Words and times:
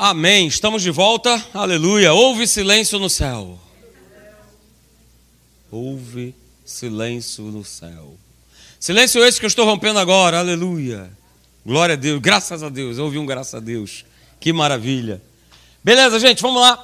Amém. 0.00 0.46
Estamos 0.46 0.80
de 0.80 0.92
volta. 0.92 1.44
Aleluia. 1.52 2.12
Houve 2.12 2.46
silêncio 2.46 3.00
no 3.00 3.10
céu. 3.10 3.58
Houve 5.72 6.36
silêncio 6.64 7.42
no 7.46 7.64
céu. 7.64 8.14
Silêncio 8.78 9.24
esse 9.24 9.40
que 9.40 9.44
eu 9.44 9.48
estou 9.48 9.66
rompendo 9.66 9.98
agora. 9.98 10.38
Aleluia. 10.38 11.10
Glória 11.66 11.94
a 11.94 11.96
Deus. 11.96 12.20
Graças 12.20 12.62
a 12.62 12.68
Deus. 12.68 12.96
Eu 12.96 13.06
ouvi 13.06 13.18
um 13.18 13.26
graças 13.26 13.56
a 13.56 13.58
Deus. 13.58 14.04
Que 14.38 14.52
maravilha. 14.52 15.20
Beleza, 15.82 16.20
gente, 16.20 16.42
vamos 16.42 16.62
lá. 16.62 16.80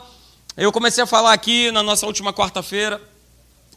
Eu 0.57 0.73
comecei 0.73 1.05
a 1.05 1.07
falar 1.07 1.35
aqui 1.35 1.71
na 1.71 1.85
nossa 1.85 2.07
última 2.07 2.33
quarta-feira. 2.33 3.01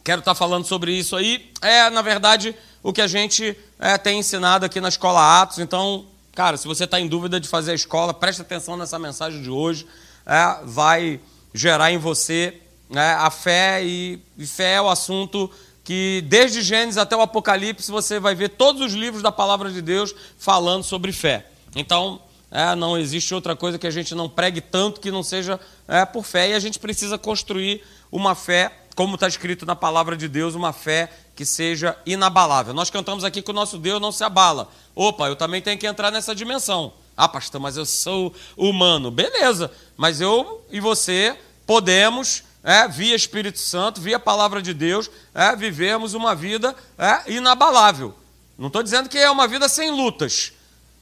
Quero 0.02 0.18
estar 0.18 0.34
falando 0.34 0.64
sobre 0.64 0.92
isso 0.92 1.14
aí. 1.14 1.48
É, 1.62 1.88
na 1.90 2.02
verdade, 2.02 2.56
o 2.82 2.92
que 2.92 3.00
a 3.00 3.06
gente 3.06 3.56
é, 3.78 3.96
tem 3.96 4.18
ensinado 4.18 4.66
aqui 4.66 4.80
na 4.80 4.88
escola 4.88 5.42
Atos. 5.42 5.60
Então, 5.60 6.06
Cara, 6.38 6.56
se 6.56 6.68
você 6.68 6.84
está 6.84 7.00
em 7.00 7.08
dúvida 7.08 7.40
de 7.40 7.48
fazer 7.48 7.72
a 7.72 7.74
escola, 7.74 8.14
preste 8.14 8.42
atenção 8.42 8.76
nessa 8.76 8.96
mensagem 8.96 9.42
de 9.42 9.50
hoje. 9.50 9.84
É, 10.24 10.60
vai 10.62 11.18
gerar 11.52 11.90
em 11.90 11.98
você 11.98 12.62
né, 12.88 13.14
a 13.14 13.28
fé, 13.28 13.84
e, 13.84 14.22
e 14.38 14.46
fé 14.46 14.74
é 14.74 14.80
o 14.80 14.88
assunto 14.88 15.50
que, 15.82 16.24
desde 16.28 16.62
Gênesis 16.62 16.96
até 16.96 17.16
o 17.16 17.22
Apocalipse, 17.22 17.90
você 17.90 18.20
vai 18.20 18.36
ver 18.36 18.50
todos 18.50 18.80
os 18.80 18.92
livros 18.92 19.20
da 19.20 19.32
palavra 19.32 19.72
de 19.72 19.82
Deus 19.82 20.14
falando 20.38 20.84
sobre 20.84 21.10
fé. 21.10 21.44
Então, 21.74 22.22
é, 22.52 22.72
não 22.76 22.96
existe 22.96 23.34
outra 23.34 23.56
coisa 23.56 23.76
que 23.76 23.88
a 23.88 23.90
gente 23.90 24.14
não 24.14 24.28
pregue 24.28 24.60
tanto 24.60 25.00
que 25.00 25.10
não 25.10 25.24
seja 25.24 25.58
é, 25.88 26.04
por 26.04 26.22
fé, 26.22 26.50
e 26.50 26.54
a 26.54 26.60
gente 26.60 26.78
precisa 26.78 27.18
construir 27.18 27.82
uma 28.12 28.36
fé, 28.36 28.84
como 28.94 29.16
está 29.16 29.26
escrito 29.26 29.66
na 29.66 29.74
palavra 29.74 30.16
de 30.16 30.28
Deus, 30.28 30.54
uma 30.54 30.72
fé 30.72 31.10
que 31.38 31.46
seja 31.46 31.96
inabalável. 32.04 32.74
Nós 32.74 32.90
cantamos 32.90 33.22
aqui 33.22 33.40
que 33.40 33.50
o 33.52 33.54
nosso 33.54 33.78
Deus 33.78 34.00
não 34.00 34.10
se 34.10 34.24
abala. 34.24 34.68
Opa, 34.92 35.28
eu 35.28 35.36
também 35.36 35.62
tenho 35.62 35.78
que 35.78 35.86
entrar 35.86 36.10
nessa 36.10 36.34
dimensão. 36.34 36.92
Ah, 37.16 37.28
pastor, 37.28 37.60
mas 37.60 37.76
eu 37.76 37.86
sou 37.86 38.34
humano. 38.56 39.08
Beleza, 39.08 39.70
mas 39.96 40.20
eu 40.20 40.64
e 40.68 40.80
você 40.80 41.38
podemos, 41.64 42.42
é, 42.64 42.88
via 42.88 43.14
Espírito 43.14 43.60
Santo, 43.60 44.00
via 44.00 44.18
palavra 44.18 44.60
de 44.60 44.74
Deus, 44.74 45.08
é, 45.32 45.54
vivermos 45.54 46.12
uma 46.12 46.34
vida 46.34 46.74
é, 46.98 47.32
inabalável. 47.32 48.12
Não 48.58 48.66
estou 48.66 48.82
dizendo 48.82 49.08
que 49.08 49.16
é 49.16 49.30
uma 49.30 49.46
vida 49.46 49.68
sem 49.68 49.92
lutas, 49.92 50.52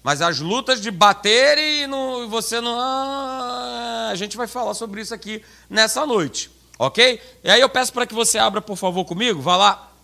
mas 0.03 0.20
as 0.20 0.38
lutas 0.38 0.82
de 0.82 0.91
bater 0.91 1.56
e 1.56 1.86
não, 1.86 2.28
você 2.28 2.60
não. 2.60 2.78
Ah, 2.78 4.10
a 4.12 4.14
gente 4.14 4.36
vai 4.36 4.47
falar 4.47 4.75
sobre 4.75 5.00
isso 5.00 5.14
aqui 5.14 5.42
nessa 5.70 6.05
noite, 6.05 6.50
ok? 6.78 7.22
E 7.42 7.50
aí 7.50 7.62
eu 7.62 7.70
peço 7.70 7.91
para 7.91 8.05
que 8.05 8.12
você 8.12 8.36
abra, 8.36 8.60
por 8.60 8.77
favor, 8.77 9.06
comigo, 9.06 9.41
vá 9.41 9.56
lá 9.56 9.95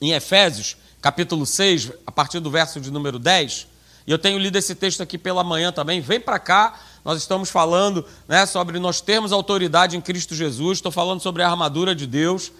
em 0.00 0.12
Efésios, 0.12 0.76
capítulo 1.00 1.44
6, 1.44 1.92
a 2.06 2.12
partir 2.12 2.40
do 2.40 2.50
verso 2.50 2.80
de 2.80 2.90
número 2.90 3.18
10. 3.18 3.66
E 4.06 4.10
eu 4.10 4.18
tenho 4.18 4.38
lido 4.38 4.56
esse 4.56 4.74
texto 4.74 5.02
aqui 5.02 5.18
pela 5.18 5.44
manhã 5.44 5.70
também. 5.70 6.00
Vem 6.00 6.20
para 6.20 6.38
cá, 6.38 6.80
nós 7.04 7.18
estamos 7.18 7.50
falando 7.50 8.04
né, 8.26 8.46
sobre 8.46 8.78
nós 8.78 9.00
termos 9.00 9.32
autoridade 9.32 9.96
em 9.96 10.00
Cristo 10.00 10.34
Jesus. 10.34 10.78
Estou 10.78 10.90
falando 10.90 11.20
sobre 11.20 11.42
a 11.42 11.48
armadura 11.48 11.94
de 11.94 12.06
Deus. 12.06 12.50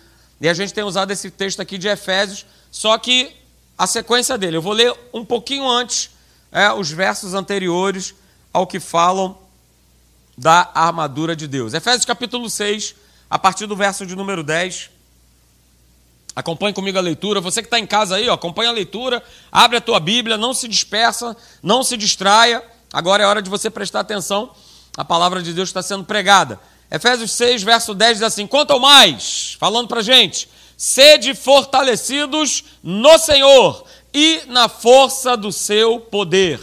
E 0.40 0.48
a 0.48 0.54
gente 0.54 0.72
tem 0.72 0.84
usado 0.84 1.10
esse 1.10 1.30
texto 1.30 1.60
aqui 1.60 1.76
de 1.76 1.88
Efésios, 1.88 2.46
só 2.70 2.96
que 2.96 3.34
a 3.76 3.86
sequência 3.86 4.36
dele. 4.38 4.56
Eu 4.56 4.62
vou 4.62 4.72
ler 4.72 4.94
um 5.12 5.24
pouquinho 5.24 5.68
antes 5.68 6.10
é, 6.52 6.70
os 6.72 6.90
versos 6.90 7.34
anteriores 7.34 8.14
ao 8.52 8.66
que 8.66 8.80
falam 8.80 9.38
da 10.36 10.70
armadura 10.74 11.36
de 11.36 11.46
Deus. 11.46 11.74
Efésios 11.74 12.04
capítulo 12.04 12.48
6, 12.48 12.94
a 13.28 13.38
partir 13.38 13.66
do 13.66 13.76
verso 13.76 14.06
de 14.06 14.16
número 14.16 14.42
10. 14.42 14.90
Acompanhe 16.40 16.72
comigo 16.72 16.96
a 16.96 17.02
leitura. 17.02 17.40
Você 17.40 17.60
que 17.60 17.66
está 17.66 17.78
em 17.78 17.86
casa 17.86 18.16
aí, 18.16 18.28
ó, 18.28 18.34
acompanhe 18.34 18.68
a 18.68 18.72
leitura, 18.72 19.22
abre 19.52 19.76
a 19.76 19.80
tua 19.80 20.00
Bíblia, 20.00 20.38
não 20.38 20.54
se 20.54 20.66
dispersa, 20.66 21.36
não 21.62 21.82
se 21.82 21.96
distraia. 21.96 22.64
Agora 22.92 23.22
é 23.22 23.26
hora 23.26 23.42
de 23.42 23.50
você 23.50 23.68
prestar 23.68 24.00
atenção. 24.00 24.50
A 24.96 25.04
palavra 25.04 25.42
de 25.42 25.52
Deus 25.52 25.68
está 25.68 25.82
sendo 25.82 26.04
pregada. 26.04 26.58
Efésios 26.90 27.30
6, 27.32 27.62
verso 27.62 27.94
10 27.94 28.14
diz 28.14 28.22
assim: 28.22 28.46
Quanto 28.46 28.72
ao 28.72 28.80
mais, 28.80 29.56
falando 29.60 29.86
para 29.86 30.02
gente, 30.02 30.48
sede 30.76 31.34
fortalecidos 31.34 32.64
no 32.82 33.18
Senhor 33.18 33.84
e 34.14 34.40
na 34.46 34.68
força 34.68 35.36
do 35.36 35.52
seu 35.52 36.00
poder. 36.00 36.58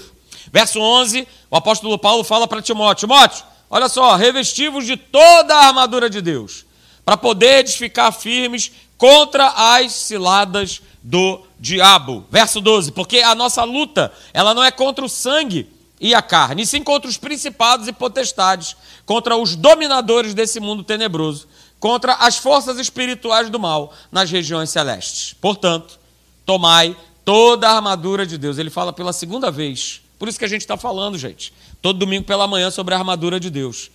Verso 0.51 0.79
11, 0.79 1.27
o 1.51 1.55
apóstolo 1.55 1.99
Paulo 1.99 2.23
fala 2.23 2.47
para 2.47 2.63
Timóteo: 2.63 3.07
Timóteo, 3.07 3.45
olha 3.69 3.87
só, 3.87 4.15
revestivos 4.15 4.87
de 4.87 4.97
toda 4.97 5.55
a 5.55 5.67
armadura 5.67 6.09
de 6.09 6.19
Deus, 6.19 6.65
para 7.05 7.15
poder 7.15 7.67
ficar 7.67 8.11
firmes 8.11 8.71
contra 8.97 9.47
as 9.55 9.91
ciladas 9.93 10.81
do 11.03 11.41
diabo. 11.59 12.25
Verso 12.29 12.59
12, 12.59 12.91
porque 12.91 13.19
a 13.19 13.35
nossa 13.35 13.63
luta, 13.63 14.11
ela 14.33 14.53
não 14.53 14.63
é 14.63 14.71
contra 14.71 15.05
o 15.05 15.09
sangue 15.09 15.69
e 15.99 16.13
a 16.13 16.21
carne, 16.21 16.63
e 16.63 16.65
sim 16.65 16.83
contra 16.83 17.09
os 17.09 17.17
principados 17.17 17.87
e 17.87 17.93
potestades, 17.93 18.75
contra 19.05 19.35
os 19.35 19.55
dominadores 19.55 20.33
desse 20.33 20.59
mundo 20.59 20.83
tenebroso, 20.83 21.47
contra 21.79 22.13
as 22.13 22.37
forças 22.37 22.77
espirituais 22.77 23.49
do 23.49 23.59
mal 23.59 23.93
nas 24.11 24.29
regiões 24.29 24.69
celestes. 24.69 25.33
Portanto, 25.33 25.99
tomai 26.45 26.95
toda 27.23 27.69
a 27.69 27.75
armadura 27.75 28.25
de 28.25 28.37
Deus. 28.37 28.57
Ele 28.57 28.69
fala 28.69 28.93
pela 28.93 29.13
segunda 29.13 29.51
vez. 29.51 30.01
Por 30.17 30.27
isso 30.27 30.39
que 30.39 30.45
a 30.45 30.47
gente 30.47 30.61
está 30.61 30.77
falando, 30.77 31.17
gente, 31.17 31.53
todo 31.81 31.99
domingo 31.99 32.25
pela 32.25 32.47
manhã 32.47 32.71
sobre 32.71 32.95
a 32.95 32.97
armadura 32.97 33.39
de 33.39 33.49
Deus. 33.49 33.91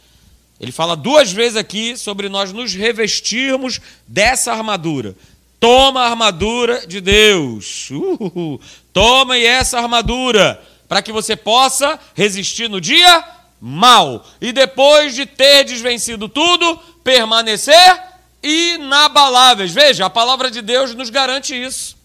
Ele 0.62 0.70
fala 0.70 0.94
duas 0.94 1.32
vezes 1.32 1.56
aqui 1.56 1.96
sobre 1.96 2.28
nós 2.28 2.52
nos 2.52 2.72
revestirmos 2.72 3.80
dessa 4.06 4.52
armadura. 4.52 5.16
Toma 5.58 6.02
a 6.02 6.10
armadura 6.10 6.86
de 6.86 7.00
Deus. 7.00 7.90
Uhul. 7.90 8.60
Tome 8.92 9.44
essa 9.44 9.78
armadura 9.78 10.62
para 10.88 11.02
que 11.02 11.10
você 11.10 11.34
possa 11.34 11.98
resistir 12.14 12.70
no 12.70 12.80
dia 12.80 13.24
mal. 13.60 14.24
E 14.40 14.52
depois 14.52 15.16
de 15.16 15.26
ter 15.26 15.64
desvencido 15.64 16.28
tudo, 16.28 16.78
permanecer 17.02 18.00
inabaláveis. 18.40 19.72
Veja, 19.72 20.06
a 20.06 20.10
palavra 20.10 20.48
de 20.48 20.62
Deus 20.62 20.94
nos 20.94 21.10
garante 21.10 21.60
isso. 21.60 21.96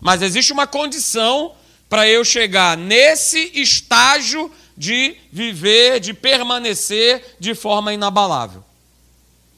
Mas 0.00 0.22
existe 0.22 0.52
uma 0.52 0.66
condição 0.66 1.52
para 1.88 2.08
eu 2.08 2.24
chegar 2.24 2.76
nesse 2.76 3.52
estágio 3.54 4.50
de 4.78 5.16
viver, 5.32 5.98
de 5.98 6.14
permanecer 6.14 7.36
de 7.40 7.52
forma 7.52 7.92
inabalável. 7.92 8.62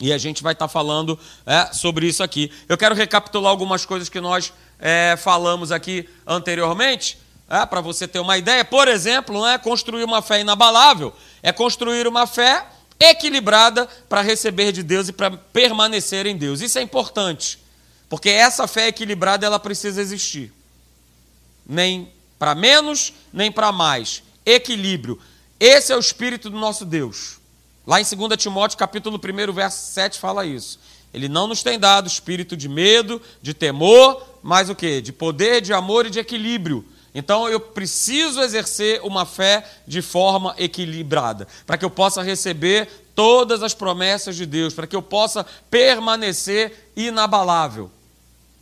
E 0.01 0.15
a 0.15 0.19
gente 0.19 0.43
vai 0.43 0.55
estar 0.55 0.67
falando 0.67 1.19
é, 1.45 1.75
sobre 1.75 2.07
isso 2.07 2.23
aqui. 2.23 2.51
Eu 2.67 2.79
quero 2.79 2.95
recapitular 2.95 3.51
algumas 3.51 3.85
coisas 3.85 4.09
que 4.09 4.19
nós 4.19 4.51
é, 4.79 5.15
falamos 5.19 5.71
aqui 5.71 6.09
anteriormente, 6.27 7.19
é, 7.51 7.67
para 7.67 7.83
você 7.83 8.09
ter 8.09 8.19
uma 8.19 8.39
ideia. 8.39 8.65
Por 8.65 8.89
exemplo, 8.89 9.47
é 9.47 9.59
construir 9.59 10.05
uma 10.05 10.23
fé 10.23 10.41
inabalável, 10.41 11.15
é 11.43 11.53
construir 11.53 12.07
uma 12.09 12.27
fé 12.27 12.65
equilibrada 12.99 13.87
para 14.09 14.23
receber 14.23 14.73
de 14.73 14.83
Deus 14.83 15.09
e 15.09 15.13
para 15.13 15.33
permanecer 15.33 16.25
em 16.25 16.37
Deus. 16.37 16.63
Isso 16.63 16.79
é 16.79 16.83
importante, 16.83 17.59
porque 18.09 18.31
essa 18.31 18.67
fé 18.67 18.89
equilibrada 18.89 19.45
ela 19.45 19.59
precisa 19.59 20.01
existir. 20.01 20.51
Nem 21.67 22.11
para 22.39 22.55
menos, 22.55 23.13
nem 23.31 23.53
para 23.53 23.71
mais 23.71 24.23
equilíbrio. 24.45 25.19
Esse 25.59 25.93
é 25.93 25.97
o 25.97 26.01
espírito 26.01 26.49
do 26.49 26.59
nosso 26.59 26.85
Deus. 26.85 27.39
Lá 27.87 28.01
em 28.01 28.05
2 28.05 28.41
Timóteo, 28.41 28.79
capítulo 28.79 29.19
1, 29.19 29.53
verso 29.53 29.93
7, 29.93 30.19
fala 30.19 30.47
isso. 30.47 30.79
Ele 31.13 31.29
não 31.29 31.47
nos 31.47 31.63
tem 31.63 31.79
dado 31.79 32.07
espírito 32.07 32.57
de 32.57 32.69
medo, 32.69 33.21
de 33.43 33.53
temor, 33.53 34.23
mas 34.43 34.71
o 34.71 34.75
que? 34.75 35.01
De 35.01 35.13
poder, 35.13 35.61
de 35.61 35.73
amor 35.73 36.07
e 36.07 36.11
de 36.11 36.19
equilíbrio. 36.19 36.85
Então 37.15 37.49
eu 37.49 37.59
preciso 37.59 38.41
exercer 38.41 39.01
uma 39.03 39.27
fé 39.27 39.69
de 39.87 40.01
forma 40.01 40.55
equilibrada, 40.57 41.49
para 41.67 41.77
que 41.77 41.85
eu 41.85 41.91
possa 41.91 42.23
receber 42.23 42.89
todas 43.15 43.63
as 43.63 43.75
promessas 43.75 44.37
de 44.37 44.47
Deus, 44.47 44.73
para 44.73 44.87
que 44.87 44.95
eu 44.95 45.03
possa 45.03 45.45
permanecer 45.69 46.93
inabalável. 46.97 47.91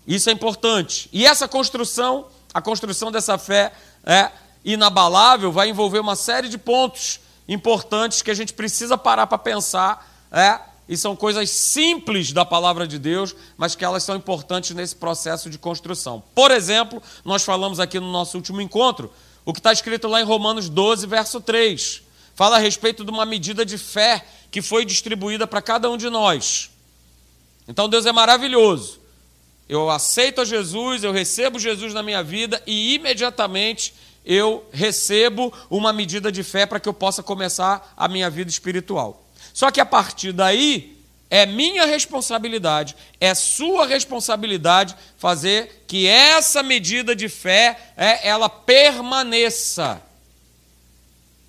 Isso 0.06 0.30
é 0.30 0.32
importante. 0.32 1.10
E 1.12 1.26
essa 1.26 1.46
construção, 1.46 2.26
a 2.54 2.62
construção 2.62 3.12
dessa 3.12 3.36
fé, 3.36 3.72
é 4.06 4.30
inabalável 4.64 5.52
vai 5.52 5.68
envolver 5.68 6.00
uma 6.00 6.16
série 6.16 6.48
de 6.48 6.58
pontos 6.58 7.20
importantes 7.48 8.22
que 8.22 8.30
a 8.30 8.34
gente 8.34 8.52
precisa 8.52 8.98
parar 8.98 9.26
para 9.26 9.38
pensar, 9.38 10.06
é, 10.30 10.60
e 10.88 10.96
são 10.96 11.14
coisas 11.14 11.50
simples 11.50 12.32
da 12.32 12.44
palavra 12.44 12.86
de 12.86 12.98
Deus, 12.98 13.34
mas 13.56 13.74
que 13.74 13.84
elas 13.84 14.02
são 14.02 14.16
importantes 14.16 14.74
nesse 14.74 14.96
processo 14.96 15.50
de 15.50 15.58
construção. 15.58 16.22
Por 16.34 16.50
exemplo, 16.50 17.02
nós 17.24 17.44
falamos 17.44 17.78
aqui 17.78 18.00
no 18.00 18.10
nosso 18.10 18.36
último 18.36 18.60
encontro, 18.60 19.12
o 19.44 19.52
que 19.52 19.60
está 19.60 19.72
escrito 19.72 20.08
lá 20.08 20.20
em 20.20 20.24
Romanos 20.24 20.68
12, 20.68 21.06
verso 21.06 21.40
3. 21.40 22.02
Fala 22.34 22.56
a 22.56 22.58
respeito 22.58 23.04
de 23.04 23.10
uma 23.10 23.26
medida 23.26 23.66
de 23.66 23.76
fé 23.76 24.24
que 24.50 24.62
foi 24.62 24.84
distribuída 24.84 25.46
para 25.46 25.60
cada 25.60 25.90
um 25.90 25.96
de 25.96 26.08
nós. 26.08 26.70
Então 27.66 27.88
Deus 27.88 28.06
é 28.06 28.12
maravilhoso. 28.12 28.98
Eu 29.68 29.90
aceito 29.90 30.40
a 30.40 30.44
Jesus, 30.44 31.04
eu 31.04 31.12
recebo 31.12 31.58
Jesus 31.58 31.92
na 31.92 32.02
minha 32.02 32.22
vida 32.22 32.62
e 32.66 32.94
imediatamente 32.94 33.92
eu 34.28 34.68
recebo 34.70 35.50
uma 35.70 35.90
medida 35.90 36.30
de 36.30 36.42
fé 36.42 36.66
para 36.66 36.78
que 36.78 36.86
eu 36.86 36.92
possa 36.92 37.22
começar 37.22 37.94
a 37.96 38.06
minha 38.06 38.28
vida 38.28 38.50
espiritual. 38.50 39.24
Só 39.54 39.70
que 39.70 39.80
a 39.80 39.86
partir 39.86 40.32
daí, 40.32 40.98
é 41.30 41.46
minha 41.46 41.86
responsabilidade, 41.86 42.94
é 43.18 43.34
sua 43.34 43.86
responsabilidade 43.86 44.94
fazer 45.16 45.84
que 45.88 46.06
essa 46.06 46.62
medida 46.62 47.16
de 47.16 47.28
fé 47.28 47.92
é, 47.96 48.28
ela 48.28 48.50
permaneça, 48.50 50.02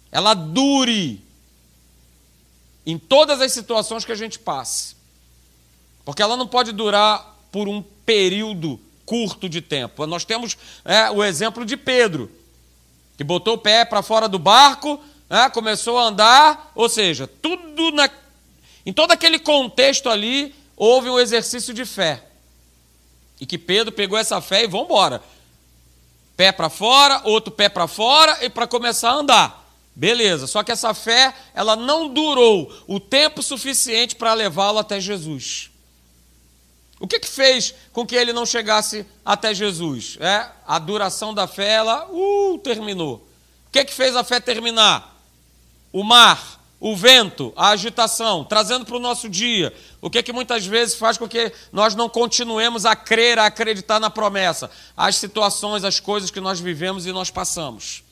ela 0.09 0.33
dure, 0.33 1.21
em 2.85 2.97
todas 2.97 3.41
as 3.41 3.51
situações 3.51 4.05
que 4.05 4.11
a 4.13 4.15
gente 4.15 4.39
passe. 4.39 4.95
Porque 6.05 6.21
ela 6.21 6.37
não 6.37 6.47
pode 6.47 6.71
durar 6.71 7.37
por 7.51 7.67
um 7.67 7.81
período 7.81 8.79
curto 9.05 9.49
de 9.49 9.61
tempo. 9.61 10.07
Nós 10.07 10.23
temos 10.23 10.57
é, 10.85 11.09
o 11.11 11.23
exemplo 11.23 11.65
de 11.65 11.75
Pedro, 11.75 12.38
que 13.19 13.23
botou 13.25 13.55
o 13.55 13.57
pé 13.57 13.83
para 13.83 14.01
fora 14.01 14.29
do 14.29 14.39
barco, 14.39 14.97
é, 15.29 15.49
começou 15.49 15.99
a 15.99 16.03
andar, 16.03 16.71
ou 16.73 16.87
seja, 16.87 17.27
tudo 17.27 17.91
na, 17.91 18.09
em 18.85 18.93
todo 18.93 19.11
aquele 19.11 19.37
contexto 19.37 20.09
ali 20.09 20.55
houve 20.77 21.09
um 21.09 21.19
exercício 21.19 21.73
de 21.73 21.83
fé. 21.83 22.23
E 23.37 23.45
que 23.45 23.57
Pedro 23.57 23.91
pegou 23.91 24.17
essa 24.17 24.39
fé 24.39 24.63
e 24.63 24.67
vamos 24.67 24.85
embora. 24.85 25.21
Pé 26.37 26.53
para 26.53 26.69
fora, 26.69 27.19
outro 27.25 27.51
pé 27.51 27.67
para 27.67 27.89
fora 27.89 28.37
e 28.41 28.49
para 28.49 28.65
começar 28.65 29.09
a 29.09 29.15
andar. 29.15 29.69
Beleza, 29.93 30.47
só 30.47 30.63
que 30.63 30.71
essa 30.71 30.93
fé, 30.93 31.35
ela 31.53 31.75
não 31.75 32.07
durou 32.07 32.73
o 32.87 33.01
tempo 33.01 33.43
suficiente 33.43 34.15
para 34.15 34.33
levá-lo 34.33 34.79
até 34.79 34.97
Jesus. 34.97 35.69
O 36.99 37.07
que, 37.07 37.19
que 37.19 37.29
fez 37.29 37.73
com 37.93 38.05
que 38.05 38.15
ele 38.15 38.33
não 38.33 38.45
chegasse 38.45 39.05
até 39.23 39.53
Jesus? 39.53 40.17
É, 40.19 40.49
a 40.67 40.77
duração 40.77 41.33
da 41.33 41.47
fé, 41.47 41.71
ela 41.71 42.05
uh, 42.09 42.57
terminou. 42.59 43.15
O 43.67 43.71
que, 43.71 43.85
que 43.85 43.93
fez 43.93 44.15
a 44.15 44.23
fé 44.23 44.39
terminar? 44.39 45.15
O 45.93 46.03
mar, 46.03 46.59
o 46.79 46.95
vento, 46.95 47.53
a 47.55 47.69
agitação, 47.69 48.43
trazendo 48.43 48.85
para 48.85 48.97
o 48.97 48.99
nosso 48.99 49.29
dia. 49.29 49.73
O 50.01 50.09
que, 50.09 50.21
que 50.21 50.33
muitas 50.33 50.65
vezes 50.65 50.95
faz 50.95 51.17
com 51.17 51.27
que 51.27 51.51
nós 51.71 51.95
não 51.95 52.09
continuemos 52.09 52.85
a 52.85 52.95
crer, 52.95 53.39
a 53.39 53.45
acreditar 53.45 53.99
na 53.99 54.09
promessa? 54.09 54.69
As 54.95 55.15
situações, 55.15 55.85
as 55.85 55.99
coisas 55.99 56.29
que 56.29 56.41
nós 56.41 56.59
vivemos 56.59 57.05
e 57.05 57.11
nós 57.13 57.29
passamos. 57.29 58.03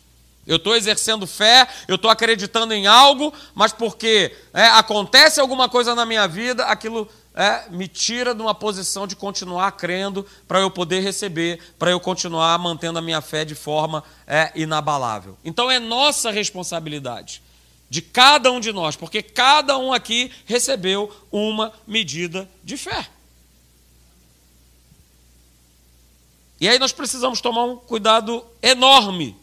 Eu 0.46 0.56
estou 0.56 0.78
exercendo 0.78 1.28
fé, 1.28 1.68
eu 1.90 1.96
estou 1.96 2.10
acreditando 2.10 2.74
em 2.74 2.88
algo, 2.88 3.34
mas 3.54 3.74
porque 3.74 4.34
é, 4.54 4.68
acontece 4.68 5.42
alguma 5.42 5.68
coisa 5.68 5.94
na 5.94 6.06
minha 6.06 6.26
vida, 6.26 6.64
aquilo 6.66 7.10
é, 7.38 7.70
me 7.70 7.88
tira 7.88 8.34
de 8.34 8.42
uma 8.42 8.56
posição 8.56 9.06
de 9.06 9.16
continuar 9.16 9.72
crendo 9.74 10.26
para 10.48 10.60
eu 10.60 10.72
poder 10.72 11.02
receber, 11.02 11.62
para 11.78 11.92
eu 11.92 12.00
continuar 12.00 12.58
mantendo 12.58 12.98
a 12.98 13.02
minha 13.02 13.22
fé 13.22 13.46
de 13.46 13.54
forma 13.54 14.04
é, 14.26 14.52
inabalável. 14.56 15.38
Então 15.46 15.70
é 15.70 15.80
nossa 15.80 16.32
responsabilidade, 16.32 17.44
de 17.90 18.02
cada 18.02 18.52
um 18.52 18.60
de 18.60 18.74
nós, 18.74 18.96
porque 18.96 19.22
cada 19.22 19.78
um 19.78 19.94
aqui 19.94 20.32
recebeu 20.46 21.16
uma 21.32 21.72
medida 21.86 22.50
de 22.64 22.76
fé. 22.76 23.08
E 26.60 26.68
aí 26.68 26.80
nós 26.80 26.92
precisamos 26.92 27.40
tomar 27.40 27.66
um 27.66 27.76
cuidado 27.78 28.44
enorme 28.64 29.38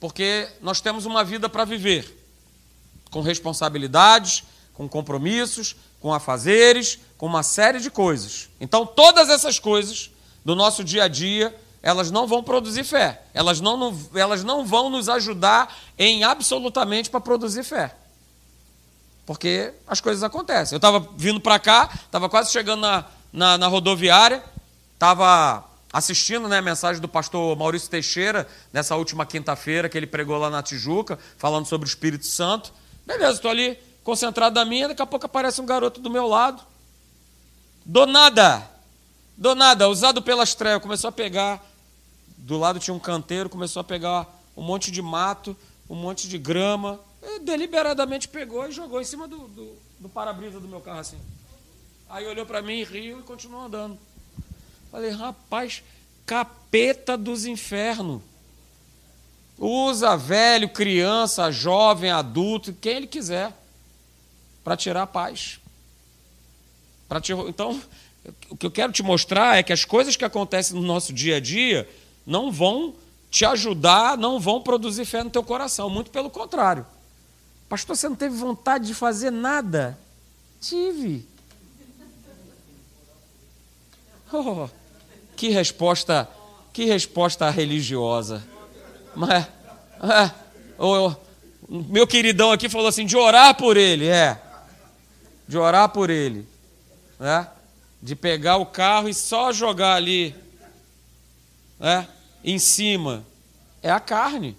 porque 0.00 0.48
nós 0.60 0.82
temos 0.82 1.06
uma 1.06 1.24
vida 1.24 1.48
para 1.48 1.64
viver, 1.64 2.14
com 3.10 3.22
responsabilidades, 3.22 4.44
com 4.74 4.88
compromissos, 4.88 5.76
com 6.00 6.12
afazeres, 6.12 6.98
com 7.16 7.26
uma 7.26 7.42
série 7.42 7.80
de 7.80 7.90
coisas. 7.90 8.50
Então, 8.60 8.84
todas 8.84 9.30
essas 9.30 9.58
coisas 9.58 10.10
do 10.44 10.54
nosso 10.54 10.84
dia 10.84 11.04
a 11.04 11.08
dia, 11.08 11.56
elas 11.82 12.10
não 12.10 12.26
vão 12.26 12.42
produzir 12.42 12.84
fé, 12.84 13.22
elas 13.32 13.60
não, 13.60 13.96
elas 14.14 14.44
não 14.44 14.66
vão 14.66 14.90
nos 14.90 15.08
ajudar 15.08 15.74
em 15.98 16.24
absolutamente 16.24 17.08
para 17.08 17.20
produzir 17.20 17.62
fé. 17.62 17.94
Porque 19.24 19.72
as 19.86 20.00
coisas 20.00 20.22
acontecem. 20.22 20.74
Eu 20.74 20.78
estava 20.78 21.00
vindo 21.16 21.40
para 21.40 21.58
cá, 21.58 21.88
estava 22.04 22.28
quase 22.28 22.52
chegando 22.52 22.80
na, 22.80 23.04
na, 23.32 23.56
na 23.56 23.66
rodoviária, 23.66 24.44
estava 24.92 25.64
assistindo 25.92 26.48
né, 26.48 26.58
a 26.58 26.62
mensagem 26.62 27.00
do 27.00 27.08
pastor 27.08 27.56
Maurício 27.56 27.88
Teixeira, 27.88 28.46
nessa 28.72 28.96
última 28.96 29.24
quinta-feira, 29.24 29.88
que 29.88 29.96
ele 29.96 30.06
pregou 30.06 30.36
lá 30.36 30.50
na 30.50 30.62
Tijuca, 30.62 31.18
falando 31.38 31.66
sobre 31.66 31.86
o 31.86 31.88
Espírito 31.88 32.26
Santo. 32.26 32.72
Beleza, 33.06 33.34
estou 33.34 33.50
ali 33.50 33.78
concentrado 34.04 34.54
na 34.54 34.64
minha, 34.64 34.88
daqui 34.88 35.02
a 35.02 35.06
pouco 35.06 35.26
aparece 35.26 35.60
um 35.60 35.66
garoto 35.66 36.00
do 36.00 36.10
meu 36.10 36.28
lado. 36.28 36.62
Do 37.84 38.06
nada, 38.06 38.70
do 39.36 39.54
nada, 39.54 39.88
usado 39.88 40.22
pelas 40.22 40.54
trevas, 40.54 40.82
começou 40.82 41.08
a 41.08 41.12
pegar. 41.12 41.64
Do 42.36 42.58
lado 42.58 42.78
tinha 42.78 42.94
um 42.94 43.00
canteiro, 43.00 43.48
começou 43.48 43.80
a 43.80 43.84
pegar 43.84 44.28
um 44.56 44.62
monte 44.62 44.90
de 44.90 45.02
mato, 45.02 45.56
um 45.88 45.94
monte 45.94 46.28
de 46.28 46.38
grama. 46.38 47.00
deliberadamente 47.42 48.28
pegou 48.28 48.68
e 48.68 48.72
jogou 48.72 49.00
em 49.00 49.04
cima 49.04 49.26
do, 49.26 49.48
do, 49.48 49.76
do 49.98 50.08
para-brisa 50.08 50.60
do 50.60 50.68
meu 50.68 50.80
carro 50.80 51.00
assim. 51.00 51.18
Aí 52.08 52.26
olhou 52.26 52.44
para 52.46 52.62
mim, 52.62 52.84
riu 52.84 53.20
e 53.20 53.22
continuou 53.22 53.64
andando. 53.64 53.98
Falei, 54.90 55.10
rapaz, 55.10 55.82
capeta 56.26 57.16
dos 57.16 57.46
infernos. 57.46 58.22
Usa 59.58 60.16
velho, 60.16 60.68
criança, 60.68 61.50
jovem, 61.50 62.10
adulto, 62.10 62.72
quem 62.72 62.96
ele 62.96 63.06
quiser, 63.06 63.52
para 64.64 64.76
tirar 64.76 65.02
a 65.02 65.06
paz. 65.06 65.60
Te... 67.22 67.32
Então, 67.32 67.80
o 68.48 68.56
que 68.56 68.66
eu 68.66 68.70
quero 68.70 68.92
te 68.92 69.02
mostrar 69.02 69.58
é 69.58 69.62
que 69.62 69.72
as 69.72 69.84
coisas 69.84 70.16
que 70.16 70.24
acontecem 70.24 70.74
no 70.74 70.82
nosso 70.84 71.12
dia 71.12 71.36
a 71.36 71.40
dia 71.40 71.88
não 72.26 72.50
vão 72.50 72.94
te 73.30 73.44
ajudar, 73.44 74.16
não 74.16 74.40
vão 74.40 74.62
produzir 74.62 75.04
fé 75.04 75.22
no 75.22 75.30
teu 75.30 75.42
coração. 75.42 75.90
Muito 75.90 76.10
pelo 76.10 76.30
contrário. 76.30 76.86
Pastor, 77.68 77.96
você 77.96 78.08
não 78.08 78.16
teve 78.16 78.36
vontade 78.36 78.86
de 78.86 78.94
fazer 78.94 79.30
nada? 79.30 79.98
Tive. 80.60 81.26
Oh, 84.36 84.68
que 85.36 85.48
resposta, 85.48 86.28
que 86.72 86.86
resposta 86.86 87.48
religiosa. 87.50 88.42
Mas, 89.14 89.46
é, 90.02 90.30
o, 90.76 91.14
meu 91.68 92.04
queridão 92.04 92.50
aqui 92.50 92.68
falou 92.68 92.88
assim, 92.88 93.06
de 93.06 93.16
orar 93.16 93.56
por 93.56 93.76
ele, 93.76 94.08
é. 94.08 94.40
De 95.46 95.58
orar 95.58 95.88
por 95.88 96.10
ele. 96.10 96.46
Né? 97.18 97.48
De 98.02 98.14
pegar 98.16 98.56
o 98.56 98.66
carro 98.66 99.08
e 99.08 99.14
só 99.14 99.52
jogar 99.52 99.94
ali 99.94 100.34
né? 101.78 102.08
em 102.42 102.58
cima. 102.58 103.24
É 103.82 103.90
a 103.90 104.00
carne. 104.00 104.56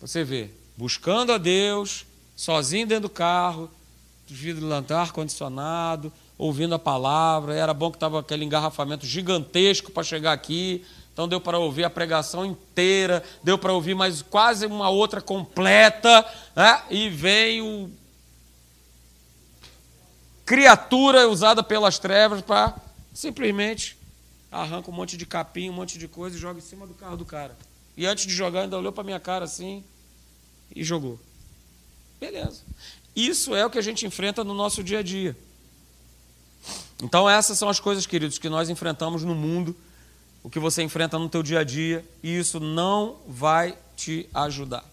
Você 0.00 0.24
vê, 0.24 0.50
buscando 0.76 1.32
a 1.32 1.38
Deus, 1.38 2.06
sozinho 2.34 2.86
dentro 2.86 3.02
do 3.02 3.10
carro, 3.10 3.70
vidro 4.26 4.66
de 4.80 4.94
ar-condicionado, 4.94 6.12
ouvindo 6.38 6.74
a 6.74 6.78
palavra. 6.78 7.54
Era 7.54 7.74
bom 7.74 7.90
que 7.90 7.96
estava 7.96 8.20
aquele 8.20 8.44
engarrafamento 8.44 9.04
gigantesco 9.04 9.90
para 9.90 10.02
chegar 10.02 10.32
aqui. 10.32 10.84
Então 11.12 11.28
deu 11.28 11.40
para 11.40 11.58
ouvir 11.58 11.84
a 11.84 11.90
pregação 11.90 12.46
inteira, 12.46 13.22
deu 13.42 13.58
para 13.58 13.74
ouvir 13.74 13.94
mais 13.94 14.22
quase 14.22 14.64
uma 14.64 14.88
outra 14.88 15.20
completa, 15.20 16.24
né? 16.56 16.82
e 16.88 17.10
vem 17.10 17.60
o 17.60 17.90
criatura 20.50 21.28
usada 21.28 21.62
pelas 21.62 22.00
trevas 22.00 22.42
para 22.42 22.74
simplesmente 23.14 23.96
arranca 24.50 24.90
um 24.90 24.92
monte 24.92 25.16
de 25.16 25.24
capim, 25.24 25.70
um 25.70 25.74
monte 25.74 25.96
de 25.96 26.08
coisa 26.08 26.36
e 26.36 26.40
joga 26.40 26.58
em 26.58 26.62
cima 26.62 26.88
do 26.88 26.92
carro 26.92 27.16
do 27.16 27.24
cara. 27.24 27.56
E 27.96 28.04
antes 28.04 28.26
de 28.26 28.34
jogar, 28.34 28.62
ainda 28.62 28.76
olhou 28.76 28.90
para 28.90 29.04
minha 29.04 29.20
cara 29.20 29.44
assim 29.44 29.84
e 30.74 30.82
jogou. 30.82 31.20
Beleza. 32.18 32.62
Isso 33.14 33.54
é 33.54 33.64
o 33.64 33.70
que 33.70 33.78
a 33.78 33.82
gente 33.82 34.04
enfrenta 34.04 34.42
no 34.42 34.52
nosso 34.52 34.82
dia 34.82 34.98
a 34.98 35.02
dia. 35.04 35.36
Então 37.00 37.30
essas 37.30 37.56
são 37.56 37.68
as 37.68 37.78
coisas, 37.78 38.04
queridos, 38.04 38.36
que 38.36 38.48
nós 38.48 38.68
enfrentamos 38.68 39.22
no 39.22 39.36
mundo, 39.36 39.76
o 40.42 40.50
que 40.50 40.58
você 40.58 40.82
enfrenta 40.82 41.16
no 41.16 41.28
teu 41.28 41.44
dia 41.44 41.60
a 41.60 41.64
dia, 41.64 42.04
e 42.24 42.36
isso 42.36 42.58
não 42.58 43.18
vai 43.24 43.78
te 43.96 44.28
ajudar. 44.34 44.84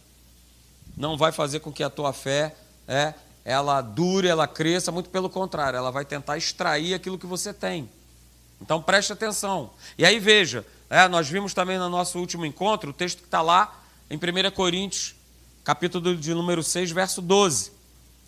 Não 0.95 1.17
vai 1.17 1.31
fazer 1.31 1.61
com 1.61 1.73
que 1.73 1.81
a 1.81 1.89
tua 1.89 2.13
fé 2.13 2.55
é, 2.87 3.15
ela 3.47 3.79
dure, 3.79 4.27
ela 4.27 4.45
cresça, 4.45 4.91
muito 4.91 5.09
pelo 5.09 5.29
contrário, 5.29 5.77
ela 5.77 5.89
vai 5.89 6.03
tentar 6.03 6.37
extrair 6.37 6.93
aquilo 6.93 7.17
que 7.17 7.25
você 7.25 7.53
tem. 7.53 7.89
Então 8.61 8.81
preste 8.81 9.13
atenção. 9.13 9.69
E 9.97 10.05
aí 10.05 10.19
veja, 10.19 10.65
é, 10.89 11.07
nós 11.07 11.29
vimos 11.29 11.53
também 11.53 11.77
no 11.77 11.87
nosso 11.87 12.19
último 12.19 12.45
encontro 12.45 12.89
o 12.89 12.93
texto 12.93 13.19
que 13.19 13.23
está 13.23 13.41
lá 13.41 13.81
em 14.09 14.17
1 14.17 14.51
Coríntios, 14.51 15.15
capítulo 15.63 16.17
de 16.17 16.33
número 16.33 16.61
6, 16.61 16.91
verso 16.91 17.21
12. 17.21 17.71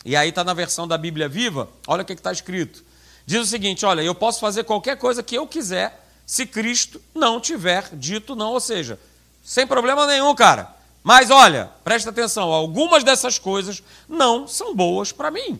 E 0.05 0.15
aí 0.15 0.29
está 0.29 0.41
na 0.41 0.53
versão 0.53 0.87
da 0.87 0.97
Bíblia 0.97 1.27
viva, 1.27 1.67
olha 1.85 2.03
o 2.03 2.05
que 2.05 2.13
está 2.13 2.31
escrito. 2.31 2.81
Diz 3.25 3.41
o 3.41 3.45
seguinte: 3.45 3.85
olha, 3.85 4.01
eu 4.01 4.15
posso 4.15 4.39
fazer 4.39 4.63
qualquer 4.63 4.97
coisa 4.97 5.21
que 5.21 5.35
eu 5.35 5.45
quiser 5.45 6.01
se 6.25 6.45
Cristo 6.45 7.01
não 7.13 7.41
tiver 7.41 7.89
dito 7.91 8.37
não, 8.37 8.53
ou 8.53 8.59
seja, 8.61 8.97
sem 9.43 9.67
problema 9.67 10.07
nenhum, 10.07 10.33
cara. 10.33 10.78
Mas 11.09 11.31
olha, 11.31 11.71
presta 11.83 12.11
atenção, 12.11 12.53
algumas 12.53 13.03
dessas 13.03 13.39
coisas 13.39 13.81
não 14.07 14.47
são 14.47 14.75
boas 14.75 15.11
para 15.11 15.31
mim. 15.31 15.59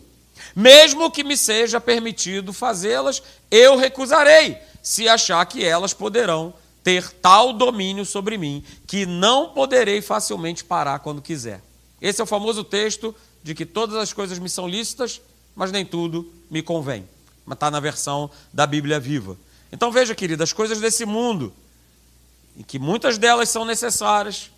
Mesmo 0.54 1.10
que 1.10 1.24
me 1.24 1.36
seja 1.36 1.80
permitido 1.80 2.52
fazê-las, 2.52 3.20
eu 3.50 3.76
recusarei, 3.76 4.56
se 4.80 5.08
achar 5.08 5.44
que 5.46 5.64
elas 5.64 5.92
poderão 5.92 6.54
ter 6.84 7.10
tal 7.14 7.52
domínio 7.52 8.06
sobre 8.06 8.38
mim 8.38 8.62
que 8.86 9.04
não 9.04 9.48
poderei 9.48 10.00
facilmente 10.00 10.62
parar 10.62 11.00
quando 11.00 11.20
quiser. 11.20 11.60
Esse 12.00 12.20
é 12.20 12.22
o 12.22 12.28
famoso 12.28 12.62
texto 12.62 13.12
de 13.42 13.52
que 13.52 13.66
todas 13.66 13.96
as 13.96 14.12
coisas 14.12 14.38
me 14.38 14.48
são 14.48 14.68
lícitas, 14.68 15.20
mas 15.56 15.72
nem 15.72 15.84
tudo 15.84 16.32
me 16.48 16.62
convém 16.62 17.04
mas 17.44 17.56
está 17.56 17.72
na 17.72 17.80
versão 17.80 18.30
da 18.52 18.68
Bíblia 18.68 19.00
viva. 19.00 19.36
Então 19.72 19.90
veja, 19.90 20.14
querida, 20.14 20.44
as 20.44 20.52
coisas 20.52 20.78
desse 20.78 21.04
mundo, 21.04 21.52
em 22.56 22.62
que 22.62 22.78
muitas 22.78 23.18
delas 23.18 23.48
são 23.48 23.64
necessárias, 23.64 24.52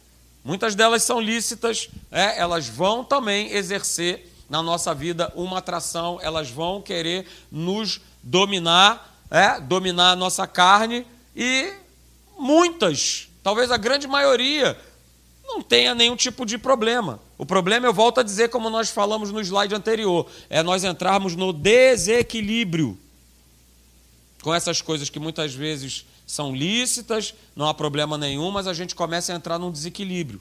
muitas 0.44 0.74
delas 0.74 1.02
são 1.02 1.20
lícitas, 1.20 1.88
é, 2.10 2.38
elas 2.38 2.68
vão 2.68 3.04
também 3.04 3.52
exercer 3.52 4.30
na 4.48 4.62
nossa 4.62 4.94
vida 4.94 5.32
uma 5.34 5.58
atração, 5.58 6.18
elas 6.22 6.50
vão 6.50 6.82
querer 6.82 7.26
nos 7.50 8.00
dominar, 8.22 9.18
é, 9.30 9.60
dominar 9.60 10.10
a 10.10 10.16
nossa 10.16 10.46
carne 10.46 11.06
e 11.34 11.72
muitas, 12.38 13.28
talvez 13.42 13.70
a 13.70 13.76
grande 13.76 14.06
maioria, 14.06 14.78
não 15.44 15.62
tenha 15.62 15.94
nenhum 15.94 16.16
tipo 16.16 16.46
de 16.46 16.56
problema. 16.56 17.20
O 17.36 17.44
problema, 17.44 17.86
eu 17.86 17.92
volto 17.92 18.20
a 18.20 18.22
dizer, 18.22 18.48
como 18.48 18.70
nós 18.70 18.90
falamos 18.90 19.30
no 19.30 19.40
slide 19.40 19.74
anterior, 19.74 20.26
é 20.48 20.62
nós 20.62 20.84
entrarmos 20.84 21.34
no 21.34 21.52
desequilíbrio 21.52 22.98
com 24.42 24.54
essas 24.54 24.82
coisas 24.82 25.08
que 25.08 25.18
muitas 25.18 25.54
vezes 25.54 26.04
são 26.26 26.54
lícitas, 26.54 27.34
não 27.54 27.66
há 27.66 27.74
problema 27.74 28.16
nenhum, 28.16 28.50
mas 28.50 28.66
a 28.66 28.74
gente 28.74 28.94
começa 28.94 29.32
a 29.32 29.36
entrar 29.36 29.58
num 29.58 29.70
desequilíbrio. 29.70 30.40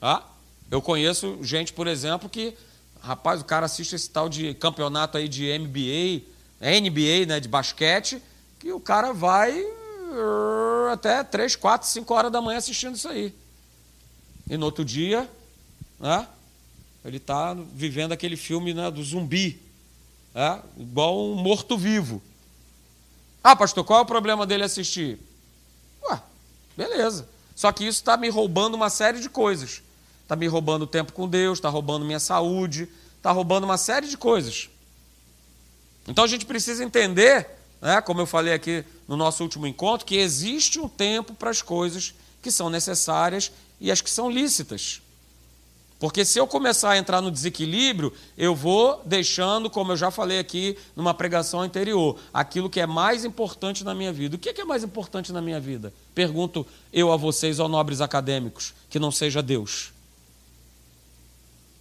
Tá? 0.00 0.26
Eu 0.70 0.80
conheço 0.80 1.38
gente, 1.42 1.72
por 1.72 1.86
exemplo, 1.86 2.28
que, 2.28 2.54
rapaz, 3.00 3.40
o 3.40 3.44
cara 3.44 3.66
assiste 3.66 3.94
esse 3.94 4.08
tal 4.08 4.28
de 4.28 4.54
campeonato 4.54 5.16
aí 5.18 5.28
de 5.28 5.46
NBA, 5.58 6.22
NBA, 6.60 7.26
né, 7.26 7.40
de 7.40 7.48
basquete, 7.48 8.20
que 8.58 8.72
o 8.72 8.80
cara 8.80 9.12
vai 9.12 9.60
uh, 9.60 10.92
até 10.92 11.22
3, 11.22 11.56
4, 11.56 11.86
5 11.86 12.14
horas 12.14 12.32
da 12.32 12.40
manhã 12.40 12.58
assistindo 12.58 12.96
isso 12.96 13.08
aí. 13.08 13.34
E 14.48 14.56
no 14.56 14.66
outro 14.66 14.84
dia, 14.84 15.28
né, 16.00 16.26
ele 17.04 17.18
está 17.18 17.54
vivendo 17.54 18.12
aquele 18.12 18.36
filme 18.36 18.72
né, 18.72 18.90
do 18.90 19.02
zumbi, 19.02 19.60
né, 20.34 20.62
igual 20.78 21.18
um 21.18 21.34
morto-vivo. 21.34 22.22
Ah, 23.44 23.54
pastor, 23.54 23.84
qual 23.84 23.98
é 23.98 24.02
o 24.02 24.06
problema 24.06 24.46
dele 24.46 24.64
assistir? 24.64 25.18
Ué, 26.08 26.18
beleza. 26.74 27.28
Só 27.54 27.70
que 27.70 27.84
isso 27.84 27.98
está 27.98 28.16
me 28.16 28.30
roubando 28.30 28.72
uma 28.72 28.88
série 28.88 29.20
de 29.20 29.28
coisas. 29.28 29.82
Está 30.22 30.34
me 30.34 30.46
roubando 30.46 30.86
tempo 30.86 31.12
com 31.12 31.28
Deus, 31.28 31.58
está 31.58 31.68
roubando 31.68 32.06
minha 32.06 32.18
saúde, 32.18 32.88
está 33.18 33.30
roubando 33.30 33.64
uma 33.64 33.76
série 33.76 34.08
de 34.08 34.16
coisas. 34.16 34.70
Então 36.08 36.24
a 36.24 36.26
gente 36.26 36.46
precisa 36.46 36.82
entender, 36.82 37.46
né, 37.82 38.00
como 38.00 38.22
eu 38.22 38.26
falei 38.26 38.54
aqui 38.54 38.82
no 39.06 39.14
nosso 39.14 39.42
último 39.42 39.66
encontro, 39.66 40.06
que 40.06 40.16
existe 40.16 40.80
um 40.80 40.88
tempo 40.88 41.34
para 41.34 41.50
as 41.50 41.60
coisas 41.60 42.14
que 42.40 42.50
são 42.50 42.70
necessárias 42.70 43.52
e 43.78 43.92
as 43.92 44.00
que 44.00 44.08
são 44.08 44.30
lícitas. 44.30 45.02
Porque 46.04 46.22
se 46.22 46.38
eu 46.38 46.46
começar 46.46 46.90
a 46.90 46.98
entrar 46.98 47.22
no 47.22 47.30
desequilíbrio, 47.30 48.12
eu 48.36 48.54
vou 48.54 49.00
deixando, 49.06 49.70
como 49.70 49.92
eu 49.92 49.96
já 49.96 50.10
falei 50.10 50.38
aqui 50.38 50.76
numa 50.94 51.14
pregação 51.14 51.62
anterior, 51.62 52.18
aquilo 52.30 52.68
que 52.68 52.78
é 52.78 52.86
mais 52.86 53.24
importante 53.24 53.82
na 53.82 53.94
minha 53.94 54.12
vida. 54.12 54.36
O 54.36 54.38
que 54.38 54.50
é 54.50 54.64
mais 54.66 54.84
importante 54.84 55.32
na 55.32 55.40
minha 55.40 55.58
vida? 55.58 55.94
Pergunto 56.14 56.66
eu 56.92 57.10
a 57.10 57.16
vocês, 57.16 57.58
ó 57.58 57.68
nobres 57.68 58.02
acadêmicos, 58.02 58.74
que 58.90 58.98
não 58.98 59.10
seja 59.10 59.42
Deus. 59.42 59.94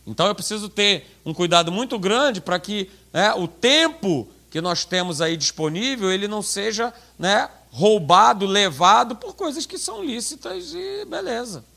Então 0.08 0.26
eu 0.26 0.34
preciso 0.34 0.70
ter 0.70 1.06
um 1.26 1.34
cuidado 1.34 1.70
muito 1.70 2.00
grande 2.00 2.40
para 2.40 2.58
que 2.58 2.90
né, 3.12 3.34
o 3.34 3.46
tempo 3.46 4.26
que 4.50 4.62
nós 4.62 4.86
temos 4.86 5.20
aí 5.20 5.36
disponível 5.36 6.10
ele 6.10 6.30
não 6.30 6.42
seja 6.42 6.94
né, 7.20 7.50
roubado, 7.72 8.46
levado 8.46 9.18
por 9.18 9.36
coisas 9.36 9.66
que 9.66 9.78
são 9.78 10.02
lícitas 10.02 10.74
e 10.74 11.04
beleza. 11.04 11.73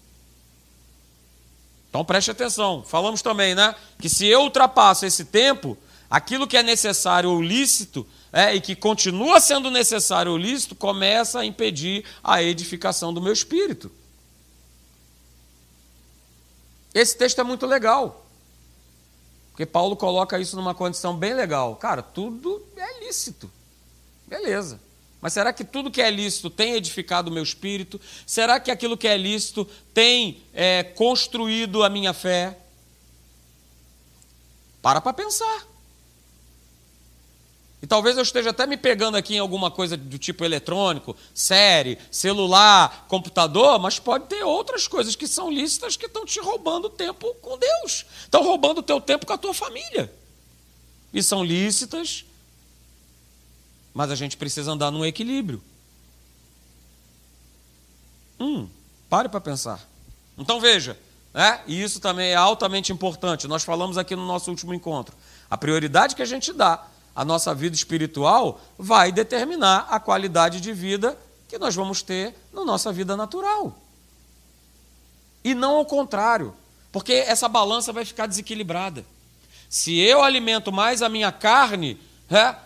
Então 1.96 2.04
preste 2.04 2.30
atenção. 2.30 2.84
Falamos 2.84 3.22
também, 3.22 3.54
né? 3.54 3.74
Que 3.98 4.06
se 4.06 4.26
eu 4.26 4.42
ultrapasso 4.42 5.06
esse 5.06 5.24
tempo, 5.24 5.78
aquilo 6.10 6.46
que 6.46 6.54
é 6.54 6.62
necessário 6.62 7.30
ou 7.30 7.40
lícito, 7.40 8.06
é, 8.30 8.54
e 8.54 8.60
que 8.60 8.76
continua 8.76 9.40
sendo 9.40 9.70
necessário 9.70 10.30
ou 10.30 10.36
lícito, 10.36 10.74
começa 10.74 11.40
a 11.40 11.46
impedir 11.46 12.04
a 12.22 12.42
edificação 12.42 13.14
do 13.14 13.22
meu 13.22 13.32
espírito. 13.32 13.90
Esse 16.92 17.16
texto 17.16 17.40
é 17.40 17.44
muito 17.44 17.64
legal. 17.64 18.26
Porque 19.52 19.64
Paulo 19.64 19.96
coloca 19.96 20.38
isso 20.38 20.54
numa 20.54 20.74
condição 20.74 21.16
bem 21.16 21.32
legal. 21.32 21.76
Cara, 21.76 22.02
tudo 22.02 22.62
é 22.76 23.06
lícito. 23.06 23.50
Beleza. 24.26 24.78
Mas 25.26 25.32
será 25.32 25.52
que 25.52 25.64
tudo 25.64 25.90
que 25.90 26.00
é 26.00 26.08
lícito 26.08 26.48
tem 26.48 26.74
edificado 26.74 27.32
o 27.32 27.34
meu 27.34 27.42
espírito? 27.42 28.00
Será 28.24 28.60
que 28.60 28.70
aquilo 28.70 28.96
que 28.96 29.08
é 29.08 29.16
lícito 29.16 29.64
tem 29.92 30.40
é, 30.54 30.84
construído 30.84 31.82
a 31.82 31.90
minha 31.90 32.12
fé? 32.12 32.56
Para 34.80 35.00
para 35.00 35.12
pensar. 35.12 35.66
E 37.82 37.88
talvez 37.88 38.16
eu 38.16 38.22
esteja 38.22 38.50
até 38.50 38.68
me 38.68 38.76
pegando 38.76 39.16
aqui 39.16 39.34
em 39.34 39.40
alguma 39.40 39.68
coisa 39.68 39.96
do 39.96 40.16
tipo 40.16 40.44
eletrônico, 40.44 41.16
série, 41.34 41.98
celular, 42.08 43.06
computador, 43.08 43.80
mas 43.80 43.98
pode 43.98 44.26
ter 44.26 44.44
outras 44.44 44.86
coisas 44.86 45.16
que 45.16 45.26
são 45.26 45.50
lícitas 45.50 45.96
que 45.96 46.06
estão 46.06 46.24
te 46.24 46.38
roubando 46.38 46.88
tempo 46.88 47.34
com 47.42 47.58
Deus. 47.58 48.06
Estão 48.20 48.44
roubando 48.44 48.78
o 48.78 48.84
teu 48.84 49.00
tempo 49.00 49.26
com 49.26 49.32
a 49.32 49.38
tua 49.38 49.52
família. 49.52 50.08
E 51.12 51.20
são 51.20 51.42
lícitas 51.42 52.24
mas 53.96 54.10
a 54.10 54.14
gente 54.14 54.36
precisa 54.36 54.72
andar 54.72 54.90
num 54.90 55.06
equilíbrio. 55.06 55.62
Hum, 58.38 58.68
pare 59.08 59.26
para 59.26 59.40
pensar. 59.40 59.80
Então 60.36 60.60
veja, 60.60 60.98
né? 61.32 61.62
e 61.66 61.82
isso 61.82 61.98
também 61.98 62.32
é 62.32 62.34
altamente 62.34 62.92
importante. 62.92 63.48
Nós 63.48 63.64
falamos 63.64 63.96
aqui 63.96 64.14
no 64.14 64.26
nosso 64.26 64.50
último 64.50 64.74
encontro. 64.74 65.16
A 65.48 65.56
prioridade 65.56 66.14
que 66.14 66.20
a 66.20 66.26
gente 66.26 66.52
dá 66.52 66.86
à 67.14 67.24
nossa 67.24 67.54
vida 67.54 67.74
espiritual 67.74 68.60
vai 68.76 69.10
determinar 69.10 69.86
a 69.88 69.98
qualidade 69.98 70.60
de 70.60 70.74
vida 70.74 71.18
que 71.48 71.58
nós 71.58 71.74
vamos 71.74 72.02
ter 72.02 72.36
na 72.52 72.66
nossa 72.66 72.92
vida 72.92 73.16
natural. 73.16 73.78
E 75.42 75.54
não 75.54 75.76
ao 75.76 75.86
contrário, 75.86 76.54
porque 76.92 77.14
essa 77.14 77.48
balança 77.48 77.94
vai 77.94 78.04
ficar 78.04 78.26
desequilibrada. 78.26 79.06
Se 79.70 79.98
eu 79.98 80.22
alimento 80.22 80.70
mais 80.70 81.00
a 81.00 81.08
minha 81.08 81.32
carne, 81.32 81.98
é, 82.28 82.65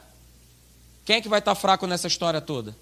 quem 1.10 1.16
é 1.16 1.20
que 1.20 1.28
vai 1.28 1.40
estar 1.40 1.56
tá 1.56 1.60
fraco 1.60 1.88
nessa 1.88 2.06
história 2.06 2.40
toda? 2.40 2.76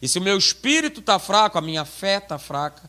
E 0.00 0.06
se 0.06 0.16
o 0.16 0.22
meu 0.22 0.38
espírito 0.38 1.00
está 1.00 1.18
fraco, 1.18 1.58
a 1.58 1.60
minha 1.60 1.84
fé 1.84 2.18
está 2.18 2.38
fraca, 2.38 2.88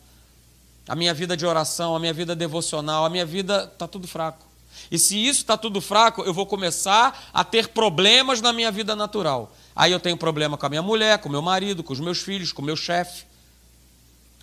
a 0.87 0.95
minha 0.95 1.11
vida 1.11 1.35
de 1.35 1.43
oração, 1.43 1.95
a 1.95 1.99
minha 1.99 2.13
vida 2.13 2.35
devocional, 2.35 3.03
a 3.03 3.09
minha 3.09 3.25
vida 3.25 3.67
está 3.73 3.87
tudo 3.87 4.07
fraco. 4.07 4.45
E 4.91 4.99
se 4.99 5.17
isso 5.17 5.39
está 5.39 5.57
tudo 5.57 5.81
fraco, 5.81 6.21
eu 6.21 6.31
vou 6.31 6.45
começar 6.45 7.31
a 7.33 7.43
ter 7.43 7.69
problemas 7.69 8.41
na 8.41 8.53
minha 8.53 8.71
vida 8.71 8.95
natural. 8.95 9.51
Aí 9.75 9.91
eu 9.91 9.99
tenho 9.99 10.17
problema 10.17 10.55
com 10.55 10.67
a 10.67 10.69
minha 10.69 10.83
mulher, 10.83 11.17
com 11.17 11.29
o 11.29 11.31
meu 11.31 11.41
marido, 11.41 11.83
com 11.83 11.91
os 11.91 11.99
meus 11.99 12.19
filhos, 12.19 12.51
com 12.51 12.61
o 12.61 12.65
meu 12.65 12.75
chefe. 12.75 13.25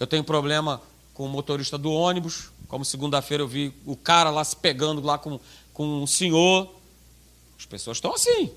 Eu 0.00 0.08
tenho 0.08 0.24
problema 0.24 0.82
com 1.14 1.24
o 1.24 1.28
motorista 1.28 1.78
do 1.78 1.92
ônibus, 1.92 2.50
como 2.66 2.84
segunda-feira 2.84 3.44
eu 3.44 3.48
vi 3.48 3.72
o 3.86 3.94
cara 3.94 4.30
lá 4.30 4.42
se 4.42 4.56
pegando 4.56 5.00
lá 5.02 5.18
com, 5.18 5.38
com 5.72 6.02
o 6.02 6.08
senhor. 6.08 6.68
As 7.56 7.64
pessoas 7.64 7.98
estão 7.98 8.12
assim. 8.12 8.50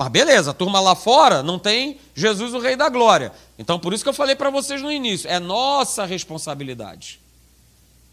Mas 0.00 0.08
beleza, 0.08 0.52
a 0.52 0.54
turma 0.54 0.80
lá 0.80 0.94
fora 0.94 1.42
não 1.42 1.58
tem 1.58 2.00
Jesus 2.14 2.54
o 2.54 2.58
Rei 2.58 2.74
da 2.74 2.88
Glória. 2.88 3.32
Então 3.58 3.78
por 3.78 3.92
isso 3.92 4.02
que 4.02 4.08
eu 4.08 4.14
falei 4.14 4.34
para 4.34 4.48
vocês 4.48 4.80
no 4.80 4.90
início, 4.90 5.28
é 5.28 5.38
nossa 5.38 6.06
responsabilidade. 6.06 7.20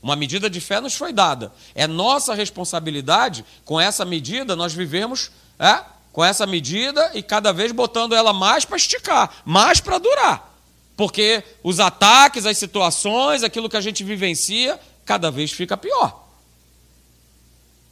Uma 0.04 0.14
medida 0.14 0.50
de 0.50 0.60
fé 0.60 0.82
nos 0.82 0.96
foi 0.96 1.14
dada. 1.14 1.50
É 1.74 1.88
nossa 1.88 2.34
responsabilidade, 2.34 3.46
com 3.64 3.80
essa 3.80 4.04
medida, 4.04 4.54
nós 4.54 4.74
vivemos 4.74 5.32
é, 5.58 5.80
com 6.12 6.26
essa 6.26 6.46
medida 6.46 7.12
e 7.14 7.24
cada 7.24 7.54
vez 7.54 7.72
botando 7.72 8.14
ela 8.14 8.34
mais 8.34 8.66
para 8.66 8.76
esticar, 8.76 9.32
mais 9.46 9.80
para 9.80 9.98
durar. 9.98 10.60
Porque 10.98 11.42
os 11.64 11.80
ataques, 11.80 12.46
as 12.46 12.58
situações, 12.58 13.44
aquilo 13.44 13.70
que 13.70 13.78
a 13.78 13.82
gente 13.82 14.04
vivencia, 14.04 14.78
cada 15.06 15.32
vez 15.32 15.54
fica 15.54 15.78
pior. 15.78 16.27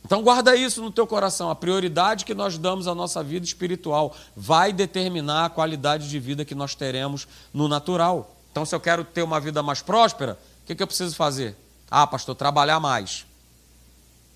Então 0.05 0.21
guarda 0.21 0.55
isso 0.55 0.83
no 0.83 0.91
teu 0.91 1.07
coração. 1.07 1.49
A 1.49 1.55
prioridade 1.55 2.25
que 2.25 2.35
nós 2.35 2.59
damos 2.59 2.87
à 2.87 2.93
nossa 2.93 3.23
vida 3.23 3.43
espiritual 3.43 4.15
vai 4.35 4.71
determinar 4.71 5.45
a 5.45 5.49
qualidade 5.49 6.07
de 6.07 6.19
vida 6.19 6.45
que 6.45 6.53
nós 6.53 6.75
teremos 6.75 7.27
no 7.51 7.67
natural. 7.67 8.35
Então, 8.51 8.63
se 8.63 8.75
eu 8.75 8.79
quero 8.79 9.03
ter 9.03 9.23
uma 9.23 9.39
vida 9.39 9.63
mais 9.63 9.81
próspera, 9.81 10.39
o 10.61 10.67
que, 10.67 10.75
que 10.75 10.83
eu 10.83 10.85
preciso 10.85 11.15
fazer? 11.15 11.57
Ah, 11.89 12.05
pastor, 12.05 12.35
trabalhar 12.35 12.79
mais. 12.79 13.25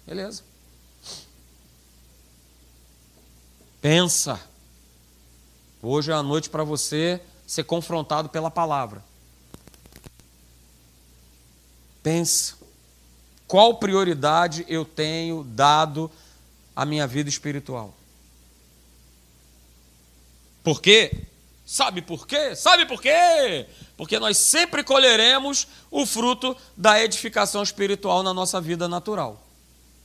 Beleza. 0.07 0.41
Pensa. 3.79 4.39
Hoje 5.83 6.11
é 6.11 6.15
a 6.15 6.23
noite 6.23 6.49
para 6.49 6.63
você 6.63 7.21
ser 7.45 7.63
confrontado 7.63 8.27
pela 8.27 8.49
palavra. 8.49 9.03
Pensa. 12.01 12.58
Qual 13.49 13.73
prioridade 13.73 14.63
eu 14.69 14.85
tenho 14.85 15.43
dado 15.43 16.09
à 16.75 16.85
minha 16.85 17.07
vida 17.07 17.27
espiritual? 17.27 17.95
Por 20.63 20.79
quê? 20.79 21.23
Sabe 21.65 22.03
por 22.03 22.27
quê? 22.27 22.55
Sabe 22.55 22.85
por 22.85 23.01
quê? 23.01 23.65
Porque 23.97 24.19
nós 24.19 24.37
sempre 24.37 24.83
colheremos 24.83 25.67
o 25.89 26.05
fruto 26.05 26.55
da 26.77 27.03
edificação 27.03 27.63
espiritual 27.63 28.21
na 28.21 28.35
nossa 28.35 28.61
vida 28.61 28.87
natural. 28.87 29.43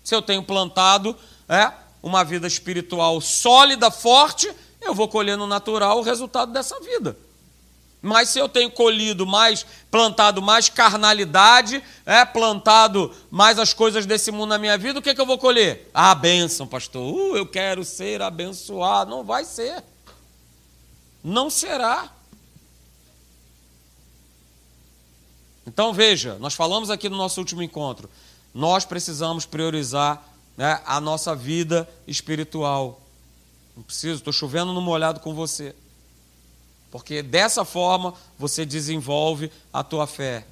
Se 0.03 0.15
eu 0.15 0.23
tenho 0.23 0.43
plantado 0.43 1.15
é, 1.47 1.71
uma 2.03 2.25
vida 2.25 2.47
espiritual 2.47 3.21
sólida, 3.21 3.91
forte, 3.91 4.51
eu 4.81 4.95
vou 4.95 5.07
colher 5.07 5.37
no 5.37 5.47
natural 5.47 5.99
o 5.99 6.03
resultado 6.03 6.51
dessa 6.51 6.81
vida. 6.81 7.15
Mas 8.04 8.28
se 8.28 8.38
eu 8.38 8.50
tenho 8.50 8.70
colhido 8.70 9.26
mais, 9.26 9.64
plantado 9.90 10.42
mais 10.42 10.68
carnalidade, 10.68 11.82
é, 12.04 12.23
plantado 12.23 13.11
mais 13.30 13.58
as 13.58 13.73
coisas 13.73 14.04
desse 14.04 14.30
mundo 14.30 14.50
na 14.50 14.58
minha 14.58 14.76
vida, 14.76 14.99
o 14.99 15.02
que, 15.02 15.08
é 15.08 15.14
que 15.14 15.20
eu 15.20 15.26
vou 15.26 15.38
colher? 15.38 15.90
A 15.94 16.14
bênção, 16.14 16.66
pastor. 16.66 17.02
Uh, 17.02 17.34
eu 17.34 17.46
quero 17.46 17.82
ser 17.82 18.20
abençoado. 18.20 19.11
Não 19.11 19.25
vai 19.25 19.46
ser. 19.46 19.82
Não 21.23 21.49
será. 21.49 22.12
Então 25.66 25.94
veja, 25.94 26.37
nós 26.38 26.52
falamos 26.52 26.90
aqui 26.90 27.08
no 27.08 27.16
nosso 27.16 27.40
último 27.40 27.62
encontro, 27.62 28.11
nós 28.52 28.84
precisamos 28.84 29.46
priorizar 29.46 30.23
né, 30.58 30.82
a 30.84 31.00
nossa 31.00 31.34
vida 31.34 31.88
espiritual. 32.06 33.00
Não 33.75 33.82
preciso, 33.82 34.16
estou 34.16 34.32
chovendo 34.32 34.75
no 34.75 34.82
molhado 34.82 35.20
com 35.20 35.34
você. 35.34 35.75
Porque 36.95 37.23
dessa 37.23 37.65
forma 37.65 38.15
você 38.39 38.65
desenvolve 38.65 39.51
a 39.73 39.83
tua 39.83 40.07
fé. 40.07 40.47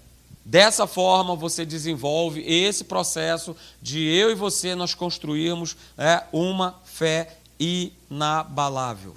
Dessa 0.45 0.89
forma 0.89 1.37
você 1.37 1.65
desenvolve 1.65 2.43
esse 2.45 2.83
processo 2.83 3.55
de 3.81 4.01
eu 4.01 4.29
e 4.29 4.35
você 4.35 4.75
nós 4.75 4.93
construirmos 4.93 5.77
é, 5.97 6.25
uma 6.33 6.81
fé 6.85 7.39
inabalável. 7.61 9.15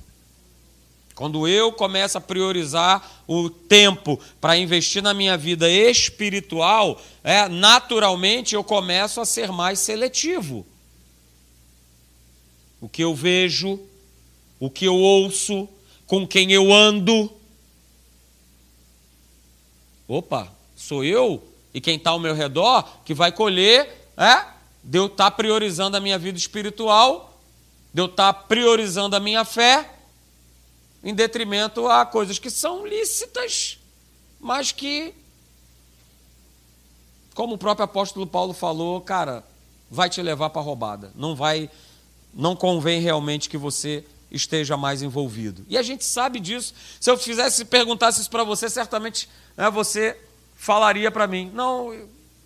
Quando 1.16 1.48
eu 1.48 1.72
começo 1.74 2.16
a 2.16 2.22
priorizar 2.22 3.24
o 3.26 3.50
tempo 3.50 4.20
para 4.40 4.56
investir 4.56 5.02
na 5.02 5.12
minha 5.12 5.36
vida 5.36 5.68
espiritual, 5.68 7.02
é, 7.24 7.50
naturalmente 7.50 8.54
eu 8.54 8.64
começo 8.64 9.20
a 9.20 9.26
ser 9.26 9.52
mais 9.52 9.80
seletivo. 9.80 10.64
O 12.80 12.88
que 12.88 13.04
eu 13.04 13.16
vejo, 13.16 13.80
o 14.60 14.70
que 14.70 14.86
eu 14.86 14.94
ouço, 14.94 15.68
com 16.08 16.28
quem 16.28 16.52
eu 16.52 16.72
ando. 16.72 17.32
Opa, 20.08 20.52
sou 20.76 21.04
eu 21.04 21.44
e 21.74 21.82
quem 21.82 21.98
está 21.98 22.12
ao 22.12 22.20
meu 22.20 22.34
redor 22.34 22.84
que 23.04 23.14
vai 23.14 23.32
colher, 23.32 24.10
é? 24.16 24.46
De 24.84 25.00
eu 25.00 25.08
estar 25.08 25.26
tá 25.26 25.32
priorizando 25.32 25.98
a 25.98 26.00
minha 26.00 26.18
vida 26.18 26.38
espiritual, 26.38 27.40
de 27.94 28.02
eu 28.02 28.06
estar 28.06 28.34
tá 28.34 28.40
priorizando 28.40 29.16
a 29.16 29.20
minha 29.20 29.44
fé, 29.44 29.92
em 31.04 31.14
detrimento 31.14 31.88
a 31.88 32.06
coisas 32.06 32.40
que 32.40 32.50
são 32.50 32.86
lícitas, 32.86 33.78
mas 34.40 34.72
que, 34.72 35.14
como 37.34 37.56
o 37.56 37.58
próprio 37.58 37.86
apóstolo 37.86 38.28
Paulo 38.28 38.54
falou, 38.54 39.02
cara, 39.02 39.44
vai 39.90 40.10
te 40.10 40.22
levar 40.22 40.50
para 40.50 40.62
roubada. 40.62 41.12
Não 41.16 41.36
vai, 41.36 41.70
não 42.34 42.56
convém 42.56 43.02
realmente 43.02 43.50
que 43.50 43.58
você 43.58 44.04
esteja 44.36 44.76
mais 44.76 45.02
envolvido. 45.02 45.66
E 45.70 45.78
a 45.78 45.82
gente 45.82 46.04
sabe 46.04 46.40
disso. 46.40 46.74
Se 47.00 47.10
eu 47.10 47.18
fizesse 47.18 47.66
perguntasse 47.66 48.22
isso 48.22 48.30
para 48.30 48.44
você, 48.44 48.70
certamente 48.70 49.30
né, 49.56 49.70
você 49.70 50.18
falaria 50.56 51.10
para 51.10 51.28
mim: 51.28 51.50
não, 51.54 51.94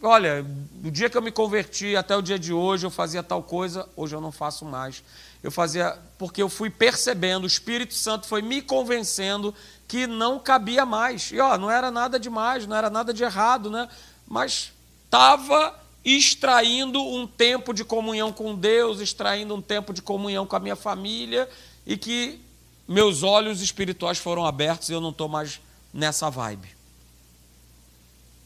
olha, 0.01 0.45
do 0.73 0.91
dia 0.91 1.09
que 1.09 1.17
eu 1.17 1.21
me 1.21 1.31
converti 1.31 1.95
até 1.95 2.15
o 2.15 2.21
dia 2.21 2.39
de 2.39 2.53
hoje 2.53 2.85
eu 2.85 2.91
fazia 2.91 3.23
tal 3.23 3.43
coisa, 3.43 3.87
hoje 3.95 4.15
eu 4.15 4.21
não 4.21 4.31
faço 4.31 4.65
mais. 4.65 5.03
Eu 5.41 5.51
fazia 5.51 5.97
porque 6.17 6.41
eu 6.41 6.49
fui 6.49 6.69
percebendo, 6.69 7.45
o 7.45 7.47
Espírito 7.47 7.93
Santo 7.93 8.27
foi 8.27 8.41
me 8.41 8.61
convencendo 8.61 9.55
que 9.87 10.05
não 10.05 10.37
cabia 10.37 10.85
mais. 10.85 11.31
E 11.31 11.39
ó, 11.39 11.57
não 11.57 11.71
era 11.71 11.89
nada 11.89 12.19
demais, 12.19 12.67
não 12.67 12.75
era 12.75 12.89
nada 12.89 13.13
de 13.13 13.23
errado, 13.23 13.71
né? 13.71 13.87
Mas 14.27 14.73
estava 15.05 15.79
extraindo 16.03 17.01
um 17.01 17.25
tempo 17.25 17.73
de 17.73 17.83
comunhão 17.83 18.31
com 18.31 18.55
Deus, 18.55 18.99
extraindo 18.99 19.53
um 19.55 19.61
tempo 19.61 19.93
de 19.93 20.01
comunhão 20.01 20.45
com 20.45 20.55
a 20.55 20.59
minha 20.59 20.75
família 20.75 21.47
e 21.89 21.97
que 21.97 22.39
meus 22.87 23.23
olhos 23.23 23.61
espirituais 23.61 24.19
foram 24.19 24.45
abertos 24.45 24.89
e 24.89 24.93
eu 24.93 25.01
não 25.01 25.09
estou 25.09 25.27
mais 25.27 25.59
nessa 25.91 26.29
vibe. 26.29 26.69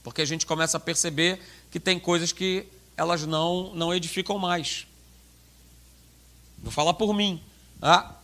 Porque 0.02 0.22
a 0.22 0.26
gente 0.26 0.46
começa 0.46 0.78
a 0.78 0.80
perceber 0.80 1.42
que 1.70 1.78
tem 1.78 2.00
coisas 2.00 2.32
que 2.32 2.66
elas 2.96 3.26
não, 3.26 3.76
não 3.76 3.94
edificam 3.94 4.40
mais. 4.40 4.88
Vou 6.60 6.72
falar 6.72 6.94
por 6.94 7.14
mim. 7.14 7.42
Ah, 7.82 8.16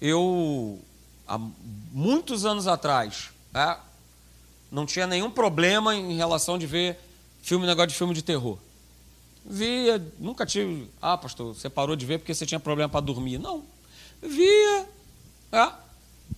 eu, 0.00 0.80
há 1.28 1.38
muitos 1.92 2.46
anos 2.46 2.66
atrás, 2.66 3.28
ah, 3.52 3.78
não 4.72 4.86
tinha 4.86 5.06
nenhum 5.06 5.30
problema 5.30 5.94
em 5.94 6.16
relação 6.16 6.58
de 6.58 6.66
ver 6.66 6.98
filme, 7.42 7.66
negócio 7.66 7.88
de 7.88 7.94
filme 7.96 8.14
de 8.14 8.22
terror. 8.22 8.56
Via, 9.44 10.02
nunca 10.18 10.46
tive. 10.46 10.90
Ah, 11.02 11.18
pastor, 11.18 11.54
você 11.54 11.68
parou 11.68 11.94
de 11.94 12.06
ver 12.06 12.18
porque 12.18 12.34
você 12.34 12.46
tinha 12.46 12.58
problema 12.58 12.88
para 12.88 13.00
dormir. 13.00 13.36
Não, 13.36 13.62
Via. 14.22 14.88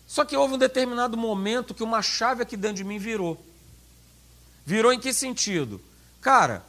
Só 0.06 0.24
que 0.24 0.36
houve 0.36 0.54
um 0.54 0.58
determinado 0.58 1.16
momento 1.16 1.74
que 1.74 1.82
uma 1.82 2.00
chave 2.00 2.42
aqui 2.42 2.56
dentro 2.56 2.76
de 2.76 2.84
mim 2.84 2.98
virou. 2.98 3.38
Virou 4.64 4.92
em 4.92 4.98
que 4.98 5.12
sentido? 5.12 5.80
Cara, 6.20 6.64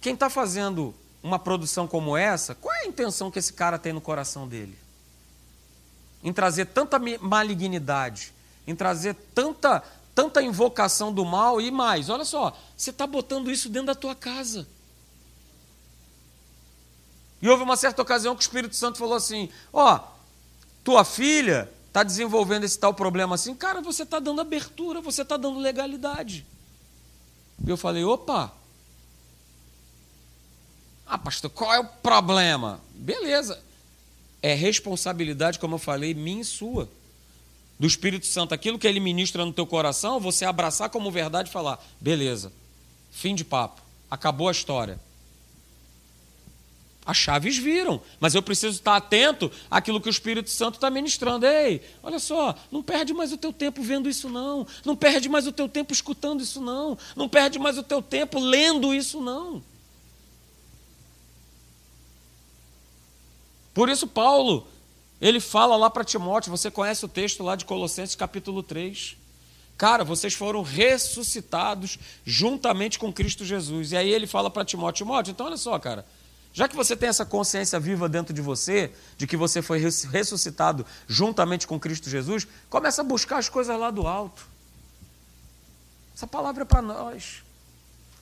quem 0.00 0.14
está 0.14 0.30
fazendo 0.30 0.94
uma 1.22 1.38
produção 1.38 1.86
como 1.86 2.16
essa, 2.16 2.54
qual 2.54 2.74
é 2.74 2.80
a 2.80 2.86
intenção 2.86 3.30
que 3.30 3.38
esse 3.38 3.52
cara 3.52 3.78
tem 3.78 3.92
no 3.92 4.00
coração 4.00 4.48
dele? 4.48 4.78
Em 6.22 6.32
trazer 6.32 6.66
tanta 6.66 6.98
malignidade, 6.98 8.32
em 8.66 8.74
trazer 8.74 9.14
tanta, 9.34 9.82
tanta 10.14 10.42
invocação 10.42 11.12
do 11.12 11.24
mal 11.24 11.60
e 11.60 11.70
mais. 11.70 12.08
Olha 12.08 12.24
só, 12.24 12.56
você 12.76 12.90
está 12.90 13.06
botando 13.06 13.50
isso 13.50 13.68
dentro 13.68 13.88
da 13.88 13.94
tua 13.94 14.14
casa. 14.14 14.66
E 17.42 17.48
houve 17.48 17.62
uma 17.62 17.76
certa 17.76 18.02
ocasião 18.02 18.34
que 18.34 18.42
o 18.42 18.44
Espírito 18.44 18.76
Santo 18.76 18.98
falou 18.98 19.14
assim: 19.14 19.48
Ó, 19.72 19.96
oh, 19.96 20.19
tua 20.82 21.04
filha 21.04 21.70
está 21.88 22.02
desenvolvendo 22.02 22.64
esse 22.64 22.78
tal 22.78 22.94
problema 22.94 23.34
assim, 23.34 23.54
cara, 23.54 23.80
você 23.80 24.04
está 24.04 24.18
dando 24.18 24.40
abertura, 24.40 25.00
você 25.00 25.22
está 25.22 25.36
dando 25.36 25.58
legalidade. 25.58 26.46
E 27.64 27.68
eu 27.68 27.76
falei, 27.76 28.04
opa. 28.04 28.52
Ah, 31.06 31.18
pastor, 31.18 31.50
qual 31.50 31.74
é 31.74 31.80
o 31.80 31.84
problema? 31.84 32.80
Beleza. 32.94 33.60
É 34.40 34.54
responsabilidade, 34.54 35.58
como 35.58 35.74
eu 35.74 35.78
falei, 35.78 36.14
minha 36.14 36.40
e 36.40 36.44
sua. 36.44 36.88
Do 37.78 37.86
Espírito 37.86 38.26
Santo, 38.26 38.54
aquilo 38.54 38.78
que 38.78 38.86
ele 38.86 39.00
ministra 39.00 39.44
no 39.44 39.52
teu 39.52 39.66
coração, 39.66 40.20
você 40.20 40.44
abraçar 40.44 40.88
como 40.90 41.10
verdade 41.10 41.48
e 41.48 41.52
falar, 41.52 41.82
beleza, 42.00 42.52
fim 43.10 43.34
de 43.34 43.44
papo, 43.44 43.82
acabou 44.10 44.48
a 44.48 44.52
história. 44.52 45.00
As 47.04 47.16
chaves 47.16 47.56
viram, 47.56 48.00
mas 48.18 48.34
eu 48.34 48.42
preciso 48.42 48.76
estar 48.76 48.94
atento 48.94 49.50
àquilo 49.70 50.00
que 50.00 50.08
o 50.08 50.10
Espírito 50.10 50.50
Santo 50.50 50.74
está 50.74 50.90
ministrando. 50.90 51.46
Ei, 51.46 51.80
olha 52.02 52.18
só, 52.18 52.54
não 52.70 52.82
perde 52.82 53.14
mais 53.14 53.32
o 53.32 53.38
teu 53.38 53.52
tempo 53.52 53.82
vendo 53.82 54.08
isso, 54.08 54.28
não. 54.28 54.66
Não 54.84 54.94
perde 54.94 55.28
mais 55.28 55.46
o 55.46 55.52
teu 55.52 55.68
tempo 55.68 55.94
escutando 55.94 56.42
isso, 56.42 56.60
não. 56.60 56.98
Não 57.16 57.28
perde 57.28 57.58
mais 57.58 57.78
o 57.78 57.82
teu 57.82 58.02
tempo 58.02 58.38
lendo 58.38 58.94
isso, 58.94 59.20
não. 59.20 59.62
Por 63.72 63.88
isso, 63.88 64.06
Paulo, 64.06 64.66
ele 65.22 65.40
fala 65.40 65.76
lá 65.76 65.88
para 65.88 66.04
Timóteo, 66.04 66.50
você 66.50 66.70
conhece 66.70 67.04
o 67.04 67.08
texto 67.08 67.42
lá 67.42 67.56
de 67.56 67.64
Colossenses 67.64 68.14
capítulo 68.14 68.62
3. 68.62 69.16
Cara, 69.78 70.04
vocês 70.04 70.34
foram 70.34 70.60
ressuscitados 70.60 71.98
juntamente 72.26 72.98
com 72.98 73.10
Cristo 73.10 73.42
Jesus. 73.42 73.92
E 73.92 73.96
aí 73.96 74.10
ele 74.10 74.26
fala 74.26 74.50
para 74.50 74.66
Timóteo, 74.66 75.06
Timóteo, 75.06 75.30
então 75.30 75.46
olha 75.46 75.56
só, 75.56 75.78
cara 75.78 76.04
já 76.52 76.68
que 76.68 76.74
você 76.74 76.96
tem 76.96 77.08
essa 77.08 77.24
consciência 77.24 77.78
viva 77.78 78.08
dentro 78.08 78.34
de 78.34 78.40
você, 78.40 78.92
de 79.16 79.26
que 79.26 79.36
você 79.36 79.62
foi 79.62 79.78
ressuscitado 79.78 80.84
juntamente 81.06 81.66
com 81.66 81.78
Cristo 81.78 82.10
Jesus, 82.10 82.46
começa 82.68 83.02
a 83.02 83.04
buscar 83.04 83.38
as 83.38 83.48
coisas 83.48 83.78
lá 83.78 83.90
do 83.90 84.06
alto. 84.06 84.48
Essa 86.14 86.26
palavra 86.26 86.62
é 86.62 86.66
para 86.66 86.82
nós. 86.82 87.42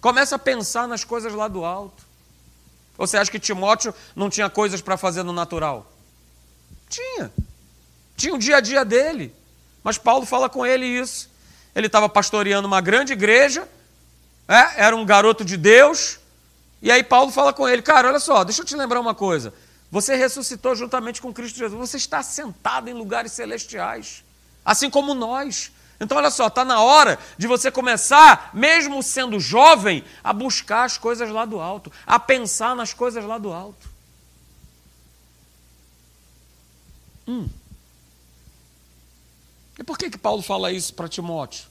Começa 0.00 0.36
a 0.36 0.38
pensar 0.38 0.86
nas 0.86 1.04
coisas 1.04 1.32
lá 1.32 1.48
do 1.48 1.64
alto. 1.64 2.06
Você 2.96 3.16
acha 3.16 3.30
que 3.30 3.38
Timóteo 3.38 3.94
não 4.14 4.28
tinha 4.28 4.50
coisas 4.50 4.80
para 4.82 4.96
fazer 4.96 5.22
no 5.22 5.32
natural? 5.32 5.90
Tinha. 6.88 7.32
Tinha 8.16 8.34
o 8.34 8.38
dia 8.38 8.58
a 8.58 8.60
dia 8.60 8.84
dele. 8.84 9.34
Mas 9.82 9.96
Paulo 9.96 10.26
fala 10.26 10.48
com 10.48 10.66
ele 10.66 10.84
isso. 10.84 11.30
Ele 11.74 11.86
estava 11.86 12.08
pastoreando 12.08 12.66
uma 12.66 12.80
grande 12.80 13.12
igreja, 13.12 13.66
é? 14.48 14.84
era 14.84 14.96
um 14.96 15.04
garoto 15.04 15.44
de 15.44 15.56
Deus, 15.56 16.18
e 16.80 16.90
aí 16.90 17.02
Paulo 17.02 17.30
fala 17.30 17.52
com 17.52 17.68
ele, 17.68 17.82
cara, 17.82 18.08
olha 18.08 18.20
só, 18.20 18.44
deixa 18.44 18.62
eu 18.62 18.66
te 18.66 18.76
lembrar 18.76 19.00
uma 19.00 19.14
coisa. 19.14 19.52
Você 19.90 20.14
ressuscitou 20.14 20.74
juntamente 20.74 21.20
com 21.20 21.32
Cristo 21.32 21.58
Jesus. 21.58 21.78
Você 21.78 21.96
está 21.96 22.22
sentado 22.22 22.88
em 22.88 22.92
lugares 22.92 23.32
celestiais, 23.32 24.22
assim 24.64 24.90
como 24.90 25.14
nós. 25.14 25.72
Então, 26.00 26.16
olha 26.16 26.30
só, 26.30 26.46
está 26.46 26.64
na 26.64 26.80
hora 26.80 27.18
de 27.36 27.46
você 27.48 27.70
começar, 27.70 28.50
mesmo 28.54 29.02
sendo 29.02 29.40
jovem, 29.40 30.04
a 30.22 30.32
buscar 30.32 30.84
as 30.84 30.96
coisas 30.96 31.28
lá 31.30 31.44
do 31.44 31.58
alto, 31.58 31.90
a 32.06 32.20
pensar 32.20 32.76
nas 32.76 32.94
coisas 32.94 33.24
lá 33.24 33.36
do 33.36 33.52
alto. 33.52 33.88
Hum. 37.26 37.48
E 39.78 39.82
por 39.82 39.98
que, 39.98 40.10
que 40.10 40.18
Paulo 40.18 40.42
fala 40.42 40.70
isso 40.70 40.94
para 40.94 41.08
Timóteo? 41.08 41.66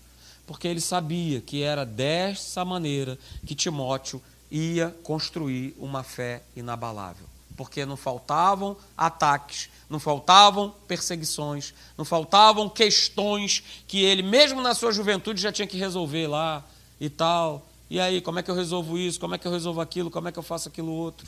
Porque 0.45 0.67
ele 0.67 0.81
sabia 0.81 1.39
que 1.39 1.61
era 1.63 1.85
dessa 1.85 2.65
maneira 2.65 3.17
que 3.45 3.55
Timóteo 3.55 4.21
ia 4.49 4.95
construir 5.03 5.75
uma 5.77 6.03
fé 6.03 6.41
inabalável. 6.55 7.25
Porque 7.55 7.85
não 7.85 7.97
faltavam 7.97 8.77
ataques, 8.95 9.69
não 9.89 9.99
faltavam 9.99 10.73
perseguições, 10.87 11.73
não 11.97 12.05
faltavam 12.05 12.69
questões 12.69 13.63
que 13.87 14.03
ele, 14.03 14.21
mesmo 14.21 14.61
na 14.61 14.75
sua 14.75 14.91
juventude, 14.91 15.41
já 15.41 15.51
tinha 15.51 15.67
que 15.67 15.77
resolver 15.77 16.27
lá 16.27 16.63
e 16.99 17.09
tal. 17.09 17.67
E 17.89 17.99
aí, 17.99 18.21
como 18.21 18.39
é 18.39 18.43
que 18.43 18.51
eu 18.51 18.55
resolvo 18.55 18.97
isso? 18.97 19.19
Como 19.19 19.33
é 19.33 19.37
que 19.37 19.47
eu 19.47 19.51
resolvo 19.51 19.81
aquilo? 19.81 20.11
Como 20.11 20.27
é 20.27 20.31
que 20.31 20.37
eu 20.37 20.43
faço 20.43 20.67
aquilo 20.67 20.91
outro? 20.91 21.27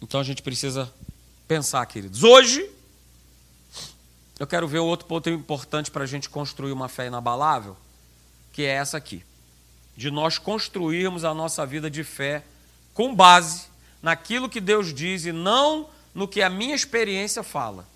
Então 0.00 0.20
a 0.20 0.24
gente 0.24 0.42
precisa 0.42 0.92
pensar, 1.48 1.84
queridos. 1.86 2.22
Hoje, 2.22 2.70
eu 4.38 4.46
quero 4.46 4.66
ver 4.66 4.80
outro 4.80 5.06
ponto 5.06 5.30
importante 5.30 5.90
para 5.90 6.04
a 6.04 6.06
gente 6.06 6.28
construir 6.28 6.72
uma 6.72 6.88
fé 6.88 7.06
inabalável, 7.06 7.76
que 8.52 8.62
é 8.62 8.70
essa 8.70 8.96
aqui 8.96 9.24
de 9.96 10.10
nós 10.10 10.38
construirmos 10.38 11.24
a 11.24 11.32
nossa 11.32 11.64
vida 11.64 11.90
de 11.90 12.02
fé 12.02 12.42
com 12.92 13.14
base 13.14 13.66
naquilo 14.02 14.48
que 14.48 14.60
Deus 14.60 14.92
diz 14.92 15.24
e 15.24 15.32
não 15.32 15.88
no 16.14 16.28
que 16.28 16.42
a 16.42 16.50
minha 16.50 16.74
experiência 16.74 17.42
fala. 17.42 17.86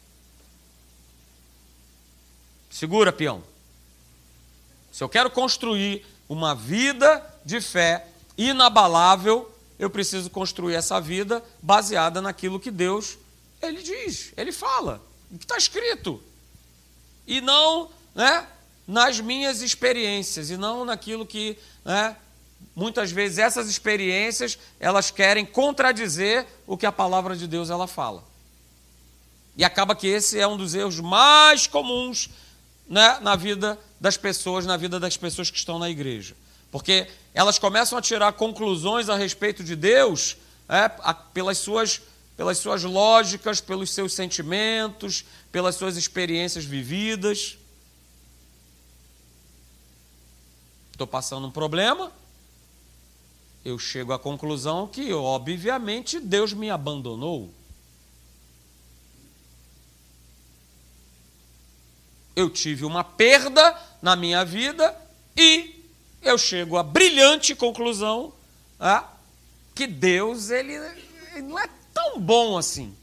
Segura, 2.70 3.12
peão. 3.12 3.42
Se 4.92 5.02
eu 5.02 5.08
quero 5.08 5.30
construir 5.30 6.04
uma 6.28 6.54
vida 6.54 7.24
de 7.44 7.60
fé 7.60 8.06
inabalável, 8.36 9.52
eu 9.78 9.90
preciso 9.90 10.30
construir 10.30 10.74
essa 10.74 11.00
vida 11.00 11.44
baseada 11.62 12.20
naquilo 12.20 12.60
que 12.60 12.70
Deus 12.70 13.18
ele 13.60 13.82
diz, 13.82 14.32
ele 14.36 14.52
fala, 14.52 15.02
o 15.30 15.38
que 15.38 15.44
está 15.44 15.56
escrito. 15.56 16.22
E 17.28 17.40
não 17.40 17.88
né, 18.12 18.44
nas 18.86 19.20
minhas 19.20 19.62
experiências, 19.62 20.50
e 20.50 20.56
não 20.56 20.84
naquilo 20.84 21.24
que 21.24 21.56
né? 21.88 22.14
Muitas 22.76 23.10
vezes 23.10 23.38
essas 23.38 23.68
experiências 23.68 24.58
elas 24.78 25.10
querem 25.10 25.46
contradizer 25.46 26.46
o 26.66 26.76
que 26.76 26.84
a 26.84 26.92
palavra 26.92 27.34
de 27.34 27.46
Deus 27.46 27.70
ela 27.70 27.86
fala. 27.86 28.22
E 29.56 29.64
acaba 29.64 29.96
que 29.96 30.06
esse 30.06 30.38
é 30.38 30.46
um 30.46 30.56
dos 30.56 30.74
erros 30.74 31.00
mais 31.00 31.66
comuns 31.66 32.28
né, 32.86 33.18
na 33.20 33.34
vida 33.34 33.78
das 33.98 34.16
pessoas, 34.16 34.66
na 34.66 34.76
vida 34.76 35.00
das 35.00 35.16
pessoas 35.16 35.50
que 35.50 35.56
estão 35.56 35.78
na 35.78 35.88
igreja. 35.88 36.36
Porque 36.70 37.08
elas 37.32 37.58
começam 37.58 37.98
a 37.98 38.02
tirar 38.02 38.32
conclusões 38.34 39.08
a 39.08 39.16
respeito 39.16 39.64
de 39.64 39.74
Deus 39.74 40.36
é, 40.68 40.88
pelas, 41.32 41.58
suas, 41.58 42.02
pelas 42.38 42.58
suas 42.58 42.84
lógicas, 42.84 43.60
pelos 43.60 43.90
seus 43.90 44.14
sentimentos, 44.14 45.24
pelas 45.50 45.74
suas 45.74 45.96
experiências 45.96 46.64
vividas. 46.64 47.58
estou 50.92 51.06
passando 51.06 51.46
um 51.46 51.50
problema, 51.50 52.12
eu 53.64 53.78
chego 53.78 54.12
à 54.12 54.18
conclusão 54.18 54.88
que, 54.88 55.12
obviamente, 55.12 56.18
Deus 56.18 56.52
me 56.52 56.70
abandonou. 56.70 57.54
Eu 62.34 62.50
tive 62.50 62.84
uma 62.84 63.04
perda 63.04 63.80
na 64.02 64.16
minha 64.16 64.44
vida 64.44 64.96
e 65.36 65.84
eu 66.20 66.36
chego 66.36 66.76
à 66.76 66.82
brilhante 66.82 67.54
conclusão 67.54 68.32
ah, 68.78 69.08
que 69.72 69.86
Deus 69.86 70.50
ele, 70.50 70.74
ele 70.74 71.42
não 71.42 71.58
é 71.58 71.77
tão 72.08 72.20
bom 72.20 72.56
assim. 72.56 72.94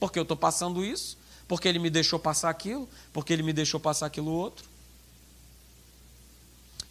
Porque 0.00 0.18
eu 0.18 0.22
estou 0.22 0.36
passando 0.36 0.84
isso, 0.84 1.16
porque 1.46 1.68
Ele 1.68 1.78
me 1.78 1.90
deixou 1.90 2.18
passar 2.18 2.50
aquilo, 2.50 2.88
porque 3.12 3.32
Ele 3.32 3.42
me 3.42 3.52
deixou 3.52 3.78
passar 3.78 4.06
aquilo 4.06 4.30
outro. 4.30 4.66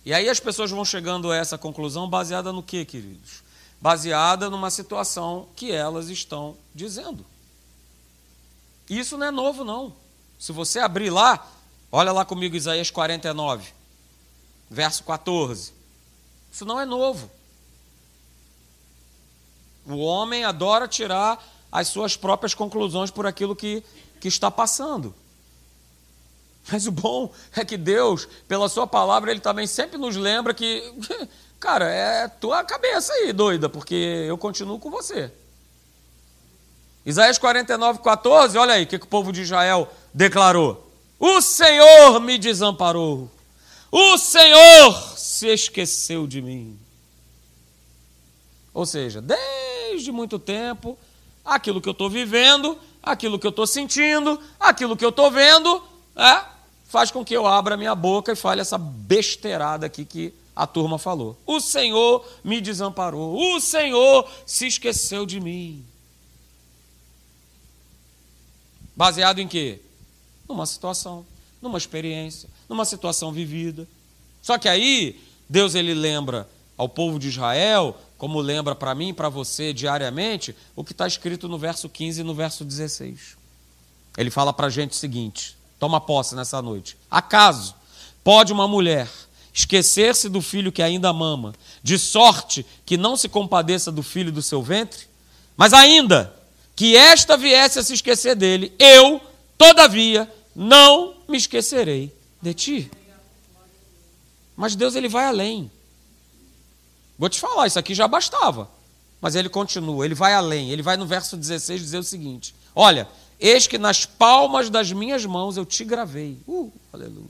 E 0.06 0.14
aí 0.14 0.30
as 0.30 0.40
pessoas 0.40 0.72
vão 0.72 0.84
chegando 0.86 1.32
a 1.32 1.36
essa 1.36 1.58
conclusão 1.58 2.10
baseada 2.10 2.52
no 2.52 2.64
que, 2.64 2.86
queridos? 2.86 3.44
Baseada 3.80 4.50
numa 4.50 4.72
situação 4.72 5.48
que 5.56 5.72
elas 5.72 6.10
estão 6.10 6.58
dizendo. 6.74 7.26
Isso 8.90 9.18
não 9.18 9.28
é 9.28 9.32
novo, 9.32 9.64
não. 9.64 9.94
Se 10.40 10.52
você 10.52 10.80
abrir 10.80 11.10
lá, 11.10 11.48
olha 11.92 12.12
lá 12.12 12.26
comigo 12.26 12.56
Isaías 12.56 12.90
49, 12.90 13.72
verso 14.70 15.04
14. 15.04 15.74
Isso 16.52 16.66
não 16.66 16.80
é 16.80 16.86
novo. 16.86 17.30
O 19.86 19.98
homem 19.98 20.44
adora 20.44 20.88
tirar 20.88 21.44
as 21.72 21.88
suas 21.88 22.16
próprias 22.16 22.54
conclusões 22.54 23.10
por 23.10 23.26
aquilo 23.26 23.56
que, 23.56 23.84
que 24.20 24.28
está 24.28 24.52
passando. 24.52 25.16
Mas 26.70 26.86
o 26.86 26.92
bom 26.92 27.32
é 27.56 27.66
que 27.66 27.78
Deus, 27.78 28.28
pela 28.48 28.70
Sua 28.70 28.86
palavra, 28.86 29.32
Ele 29.32 29.40
também 29.40 29.66
sempre 29.66 29.98
nos 29.98 30.16
lembra 30.16 30.54
que, 30.54 30.94
cara, 31.60 31.86
é 31.90 32.28
tua 32.28 32.64
cabeça 32.64 33.12
aí, 33.14 33.34
doida, 33.34 33.68
porque 33.70 34.26
eu 34.28 34.38
continuo 34.38 34.80
com 34.80 34.92
você. 34.92 35.32
Isaías 37.06 37.40
49, 37.40 38.00
14, 38.00 38.58
olha 38.58 38.76
aí 38.76 38.84
o 38.84 38.88
que, 38.88 39.00
que 39.00 39.06
o 39.06 39.10
povo 39.10 39.32
de 39.32 39.42
Israel 39.42 39.92
declarou: 40.14 40.88
O 41.20 41.42
Senhor 41.42 42.20
me 42.20 42.38
desamparou, 42.38 43.30
o 43.92 44.18
Senhor 44.20 45.18
se 45.18 45.48
esqueceu 45.48 46.28
de 46.28 46.42
mim. 46.42 46.80
Ou 48.74 48.86
seja, 48.86 49.22
desde 49.22 50.12
muito 50.12 50.40
tempo, 50.40 50.98
aquilo 51.44 51.82
que 51.82 51.90
eu 51.90 51.94
estou 51.94 52.10
vivendo, 52.10 52.78
aquilo 53.02 53.38
que 53.38 53.46
eu 53.46 53.50
estou 53.50 53.68
sentindo, 53.68 54.40
aquilo 54.60 54.96
que 54.96 55.04
eu 55.04 55.10
estou 55.10 55.30
vendo, 55.30 55.84
é, 56.16 56.44
faz 56.86 57.12
com 57.12 57.24
que 57.24 57.36
eu 57.36 57.46
abra 57.48 57.78
minha 57.78 57.96
boca 57.96 58.32
e 58.32 58.36
fale 58.36 58.62
essa 58.62 58.78
besteirada 58.78 59.86
aqui 59.86 60.06
que 60.06 60.34
a 60.56 60.68
turma 60.68 60.98
falou. 60.98 61.38
O 61.46 61.60
Senhor 61.60 62.26
me 62.44 62.62
desamparou, 62.62 63.36
o 63.56 63.60
Senhor 63.60 64.30
se 64.46 64.68
esqueceu 64.68 65.26
de 65.26 65.40
mim. 65.40 65.86
Baseado 68.96 69.40
em 69.40 69.48
quê? 69.48 69.82
Numa 70.48 70.66
situação, 70.66 71.26
numa 71.62 71.78
experiência, 71.78 72.50
numa 72.68 72.86
situação 72.86 73.32
vivida. 73.32 73.88
Só 74.42 74.58
que 74.58 74.68
aí, 74.68 75.20
Deus 75.50 75.76
ele 75.76 75.94
lembra 75.94 76.48
ao 76.82 76.90
povo 76.90 77.20
de 77.20 77.28
Israel, 77.28 77.96
como 78.18 78.42
lembra 78.42 78.74
para 78.74 78.96
mim 78.96 79.10
e 79.10 79.14
para 79.14 79.30
você 79.30 79.72
diariamente, 79.72 80.56
o 80.76 80.84
que 80.84 80.94
está 80.94 81.06
escrito 81.06 81.48
no 81.48 81.56
verso 81.56 81.88
15 81.88 82.22
e 82.22 82.24
no 82.24 82.34
verso 82.34 82.66
16. 82.66 83.38
Ele 84.18 84.32
fala 84.32 84.52
para 84.52 84.66
a 84.66 84.70
gente 84.72 84.94
o 84.94 84.96
seguinte: 84.96 85.56
Toma 85.80 86.02
posse 86.02 86.34
nessa 86.34 86.60
noite. 86.60 86.98
Acaso 87.10 87.76
pode 88.24 88.52
uma 88.52 88.68
mulher 88.68 89.08
esquecer-se 89.54 90.28
do 90.28 90.42
filho 90.42 90.72
que 90.72 90.82
ainda 90.82 91.14
mama, 91.14 91.54
de 91.84 92.00
sorte 92.00 92.66
que 92.84 92.98
não 92.98 93.16
se 93.16 93.30
compadeça 93.30 93.92
do 93.92 94.02
filho 94.02 94.32
do 94.32 94.42
seu 94.42 94.64
ventre? 94.64 95.06
Mas 95.56 95.74
ainda 95.74 96.36
que 96.76 96.98
esta 96.98 97.38
viesse 97.38 97.78
a 97.78 97.84
se 97.84 97.94
esquecer 97.94 98.36
dele, 98.36 98.74
eu, 98.80 99.22
todavia, 99.56 100.28
não 100.56 101.14
me 101.28 101.38
esquecerei 101.38 102.12
de 102.42 102.56
ti. 102.56 102.92
Mas 104.58 104.76
Deus 104.76 104.96
ele 104.96 105.08
vai 105.08 105.26
além. 105.26 105.70
Vou 107.22 107.30
te 107.30 107.40
falar, 107.40 107.68
isso 107.68 107.80
aqui 107.80 107.96
já 107.96 108.06
bastava. 108.06 108.70
Mas 109.22 109.36
ele 109.36 109.48
continua, 109.48 110.04
ele 110.04 110.16
vai 110.16 110.34
além. 110.34 110.72
Ele 110.72 110.82
vai 110.82 110.98
no 110.98 111.06
verso 111.06 111.38
16 111.38 111.80
dizer 111.80 112.00
o 112.00 112.04
seguinte: 112.04 112.54
Olha, 112.76 113.08
Eis 113.42 113.66
que 113.66 113.80
nas 113.80 114.06
palmas 114.06 114.70
das 114.70 114.92
minhas 114.92 115.26
mãos 115.26 115.58
eu 115.58 115.66
te 115.66 115.84
gravei. 115.84 116.38
Uh, 116.48 116.72
aleluia. 116.94 117.26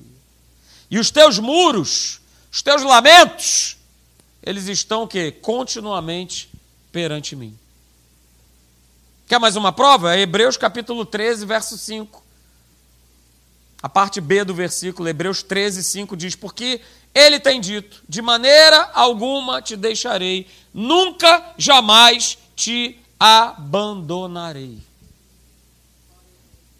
E 0.90 1.00
os 1.00 1.10
teus 1.10 1.40
muros, 1.40 2.20
os 2.52 2.62
teus 2.62 2.84
lamentos, 2.84 3.78
eles 4.44 4.68
estão 4.68 5.08
que 5.08 5.32
continuamente 5.32 6.50
perante 6.92 7.34
mim. 7.34 7.58
Quer 9.26 9.40
mais 9.40 9.56
uma 9.56 9.72
prova? 9.72 10.14
É 10.14 10.20
Hebreus 10.20 10.58
capítulo 10.58 11.06
13, 11.06 11.46
verso 11.46 11.78
5. 11.78 12.22
A 13.82 13.88
parte 13.88 14.20
B 14.20 14.44
do 14.44 14.54
versículo, 14.54 15.08
Hebreus 15.08 15.42
13, 15.42 15.82
5 15.82 16.18
diz: 16.18 16.36
Porque 16.36 16.82
ele 17.14 17.40
tem 17.40 17.60
dito: 17.60 18.04
De 18.08 18.22
maneira 18.22 18.90
alguma 18.94 19.62
te 19.62 19.76
deixarei, 19.76 20.48
nunca, 20.74 21.54
jamais 21.58 22.38
te 22.56 22.98
abandonarei. 23.20 24.78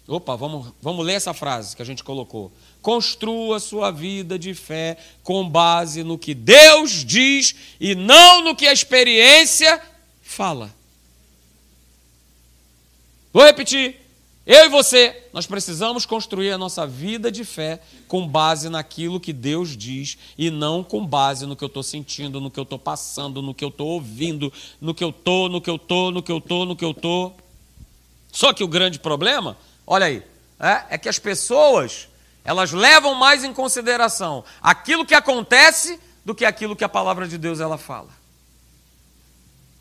Opa, 0.08 0.36
vamos, 0.36 0.72
vamos 0.82 1.06
ler 1.06 1.14
essa 1.14 1.32
frase 1.32 1.76
que 1.76 1.82
a 1.82 1.84
gente 1.84 2.02
colocou. 2.02 2.52
Construa 2.80 3.60
sua 3.60 3.90
vida 3.90 4.38
de 4.38 4.52
fé 4.52 4.98
com 5.22 5.48
base 5.48 6.02
no 6.02 6.18
que 6.18 6.34
Deus 6.34 7.04
diz 7.04 7.54
e 7.80 7.94
não 7.94 8.42
no 8.42 8.56
que 8.56 8.66
a 8.66 8.72
experiência 8.72 9.80
fala. 10.20 10.74
Vou 13.32 13.44
repetir. 13.44 14.01
Eu 14.44 14.66
e 14.66 14.68
você, 14.68 15.28
nós 15.32 15.46
precisamos 15.46 16.04
construir 16.04 16.50
a 16.50 16.58
nossa 16.58 16.84
vida 16.86 17.30
de 17.30 17.44
fé 17.44 17.80
com 18.08 18.26
base 18.26 18.68
naquilo 18.68 19.20
que 19.20 19.32
Deus 19.32 19.76
diz 19.76 20.18
e 20.36 20.50
não 20.50 20.82
com 20.82 21.06
base 21.06 21.46
no 21.46 21.54
que 21.54 21.62
eu 21.62 21.68
estou 21.68 21.82
sentindo, 21.82 22.40
no 22.40 22.50
que 22.50 22.58
eu 22.58 22.64
estou 22.64 22.78
passando, 22.78 23.40
no 23.40 23.54
que 23.54 23.64
eu 23.64 23.68
estou 23.68 23.86
ouvindo, 23.86 24.52
no 24.80 24.92
que 24.92 25.04
eu 25.04 25.10
estou, 25.10 25.48
no 25.48 25.60
que 25.60 25.70
eu 25.70 25.76
estou, 25.76 26.10
no 26.10 26.22
que 26.22 26.32
eu 26.32 26.38
estou, 26.38 26.66
no 26.66 26.74
que 26.74 26.84
eu 26.84 26.90
estou. 26.90 27.36
Só 28.32 28.52
que 28.52 28.64
o 28.64 28.68
grande 28.68 28.98
problema 28.98 29.56
Olha 29.86 30.06
aí, 30.06 30.22
é, 30.58 30.94
é 30.94 30.98
que 30.98 31.08
as 31.08 31.18
pessoas 31.18 32.08
elas 32.44 32.72
levam 32.72 33.14
mais 33.14 33.44
em 33.44 33.52
consideração 33.52 34.44
aquilo 34.60 35.06
que 35.06 35.14
acontece 35.14 36.00
do 36.24 36.34
que 36.34 36.44
aquilo 36.44 36.74
que 36.74 36.84
a 36.84 36.88
palavra 36.88 37.26
de 37.28 37.38
Deus 37.38 37.60
ela 37.60 37.78
fala. 37.78 38.08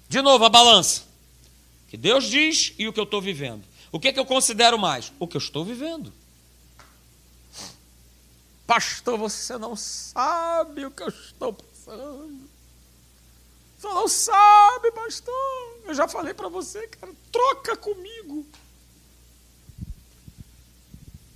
De 0.09 0.21
novo, 0.21 0.43
a 0.45 0.49
balança. 0.49 1.03
Que 1.87 1.97
Deus 1.97 2.25
diz 2.25 2.73
e 2.77 2.87
o 2.87 2.93
que 2.93 2.99
eu 2.99 3.05
estou 3.05 3.21
vivendo. 3.21 3.63
O 3.91 3.99
que, 3.99 4.07
é 4.07 4.13
que 4.13 4.19
eu 4.19 4.25
considero 4.25 4.79
mais? 4.79 5.11
O 5.19 5.27
que 5.27 5.35
eu 5.35 5.39
estou 5.39 5.65
vivendo. 5.65 6.13
Pastor, 8.65 9.17
você 9.17 9.57
não 9.57 9.75
sabe 9.75 10.85
o 10.85 10.91
que 10.91 11.03
eu 11.03 11.09
estou 11.09 11.53
passando. 11.53 12.49
Você 13.77 13.87
não 13.87 14.07
sabe, 14.07 14.91
pastor. 14.91 15.81
Eu 15.85 15.93
já 15.93 16.07
falei 16.07 16.33
para 16.33 16.47
você, 16.47 16.87
cara, 16.87 17.11
troca 17.31 17.75
comigo. 17.75 18.45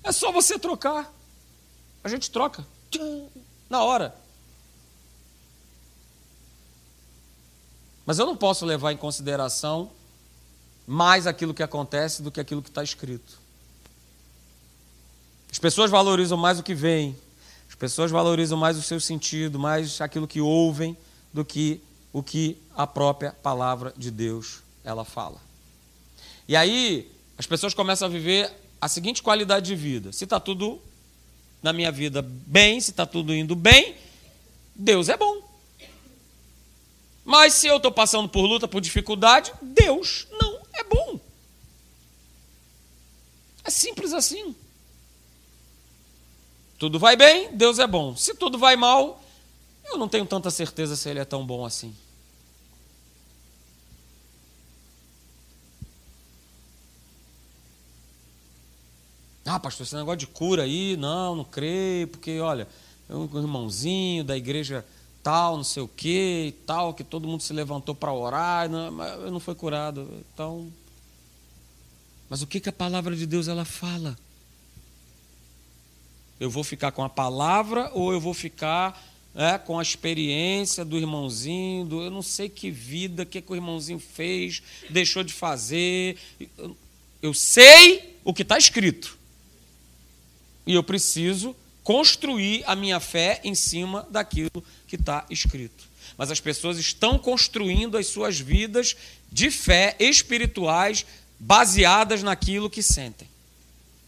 É 0.04 0.12
só 0.12 0.32
você 0.32 0.58
trocar. 0.58 1.12
A 2.04 2.08
gente 2.08 2.32
troca. 2.32 2.66
Na 3.70 3.84
hora. 3.84 4.16
Mas 8.06 8.20
eu 8.20 8.26
não 8.26 8.38
posso 8.38 8.66
levar 8.66 8.92
em 8.92 8.98
consideração 8.98 9.92
mais 10.88 11.26
aquilo 11.26 11.54
que 11.54 11.64
acontece 11.64 12.22
do 12.22 12.32
que 12.32 12.40
aquilo 12.40 12.62
que 12.62 12.70
está 12.70 12.84
escrito. 12.84 13.40
As 15.52 15.60
pessoas 15.60 15.90
valorizam 15.90 16.38
mais 16.38 16.60
o 16.60 16.64
que 16.64 16.74
veem, 16.74 17.16
as 17.70 17.76
pessoas 17.76 18.12
valorizam 18.12 18.58
mais 18.58 18.78
o 18.78 18.82
seu 18.82 19.00
sentido, 19.00 19.58
mais 19.58 20.00
aquilo 20.02 20.28
que 20.28 20.42
ouvem, 20.42 20.98
do 21.34 21.44
que 21.44 21.82
o 22.14 22.24
que 22.24 22.58
a 22.76 22.88
própria 22.88 23.32
palavra 23.32 23.94
de 23.98 24.10
Deus 24.10 24.60
ela 24.84 25.04
fala. 25.04 25.42
E 26.48 26.56
aí 26.56 27.12
as 27.38 27.46
pessoas 27.46 27.74
começam 27.74 28.08
a 28.08 28.12
viver 28.12 28.52
a 28.80 28.88
seguinte 28.88 29.22
qualidade 29.22 29.66
de 29.66 29.76
vida: 29.76 30.14
se 30.14 30.24
está 30.24 30.40
tudo 30.40 30.80
na 31.62 31.74
minha 31.74 31.92
vida 31.92 32.22
bem, 32.22 32.80
se 32.80 32.92
está 32.92 33.06
tudo 33.06 33.34
indo 33.34 33.56
bem, 33.56 33.96
Deus 34.76 35.10
é 35.10 35.18
bom. 35.18 35.42
Mas 37.26 37.54
se 37.54 37.68
eu 37.68 37.78
estou 37.78 37.92
passando 37.92 38.30
por 38.30 38.46
luta, 38.46 38.68
por 38.68 38.80
dificuldade, 38.80 39.52
Deus 39.62 40.28
não 40.40 40.60
é 40.74 40.84
bom. 40.84 41.20
É 43.66 43.70
simples 43.70 44.14
assim. 44.14 44.56
Tudo 46.78 47.00
vai 47.00 47.16
bem, 47.16 47.56
Deus 47.56 47.80
é 47.80 47.88
bom. 47.88 48.16
Se 48.16 48.36
tudo 48.36 48.58
vai 48.58 48.76
mal, 48.76 49.22
eu 49.86 49.98
não 49.98 50.08
tenho 50.08 50.26
tanta 50.26 50.52
certeza 50.52 50.96
se 50.96 51.10
Ele 51.10 51.20
é 51.20 51.26
tão 51.26 51.46
bom 51.46 51.66
assim. 51.66 51.96
Ah, 59.48 59.60
pastor, 59.60 59.86
esse 59.86 59.96
negócio 59.96 60.18
de 60.18 60.28
cura 60.28 60.64
aí, 60.64 60.98
não, 60.98 61.36
não 61.36 61.44
creio, 61.44 62.08
porque, 62.08 62.40
olha, 62.40 62.68
um 63.10 63.26
irmãozinho 63.40 64.24
da 64.24 64.36
igreja 64.36 64.84
tal, 65.22 65.58
não 65.58 65.64
sei 65.64 65.84
o 65.84 65.88
que, 65.88 66.56
tal, 66.66 66.94
que 66.94 67.04
todo 67.04 67.28
mundo 67.28 67.42
se 67.42 67.54
levantou 67.54 67.96
para 67.96 68.12
orar, 68.12 68.70
não, 68.70 68.92
mas 68.92 69.12
eu 69.22 69.32
não 69.32 69.40
fui 69.40 69.56
curado. 69.56 70.08
Então, 70.34 70.72
mas 72.30 72.42
o 72.42 72.48
que, 72.48 72.60
que 72.60 72.70
a 72.70 72.74
palavra 72.74 73.16
de 73.16 73.26
Deus 73.26 73.48
ela 73.48 73.66
fala? 73.66 74.18
Eu 76.40 76.50
vou 76.50 76.64
ficar 76.64 76.92
com 76.92 77.04
a 77.04 77.10
palavra 77.10 77.90
ou 77.94 78.12
eu 78.12 78.20
vou 78.20 78.34
ficar 78.34 79.02
é, 79.36 79.58
com 79.58 79.78
a 79.78 79.82
experiência 79.82 80.84
do 80.84 80.98
irmãozinho, 80.98 81.86
do, 81.86 82.02
eu 82.02 82.12
não 82.12 82.22
sei 82.22 82.50
que 82.50 82.72
vida, 82.72 83.26
que, 83.26 83.42
que 83.42 83.52
o 83.52 83.56
irmãozinho 83.56 84.00
fez, 84.00 84.64
deixou 84.90 85.24
de 85.24 85.34
fazer. 85.34 86.18
Eu, 86.58 86.78
eu 87.22 87.34
sei 87.34 88.18
o 88.24 88.34
que 88.34 88.42
está 88.42 88.58
escrito. 88.58 89.18
E 90.66 90.74
eu 90.74 90.84
preciso 90.84 91.56
construir 91.84 92.64
a 92.66 92.76
minha 92.76 93.00
fé 93.00 93.40
em 93.44 93.54
cima 93.54 94.08
daquilo 94.10 94.64
que 94.88 94.96
está 94.96 95.26
escrito. 95.30 95.86
Mas 96.18 96.32
as 96.32 96.40
pessoas 96.40 96.80
estão 96.80 97.20
construindo 97.20 97.98
as 97.98 98.08
suas 98.08 98.40
vidas 98.40 98.96
de 99.32 99.52
fé 99.52 99.96
espirituais 100.00 101.06
baseadas 101.40 102.24
naquilo 102.24 102.70
que 102.70 102.82
sentem. 102.82 103.30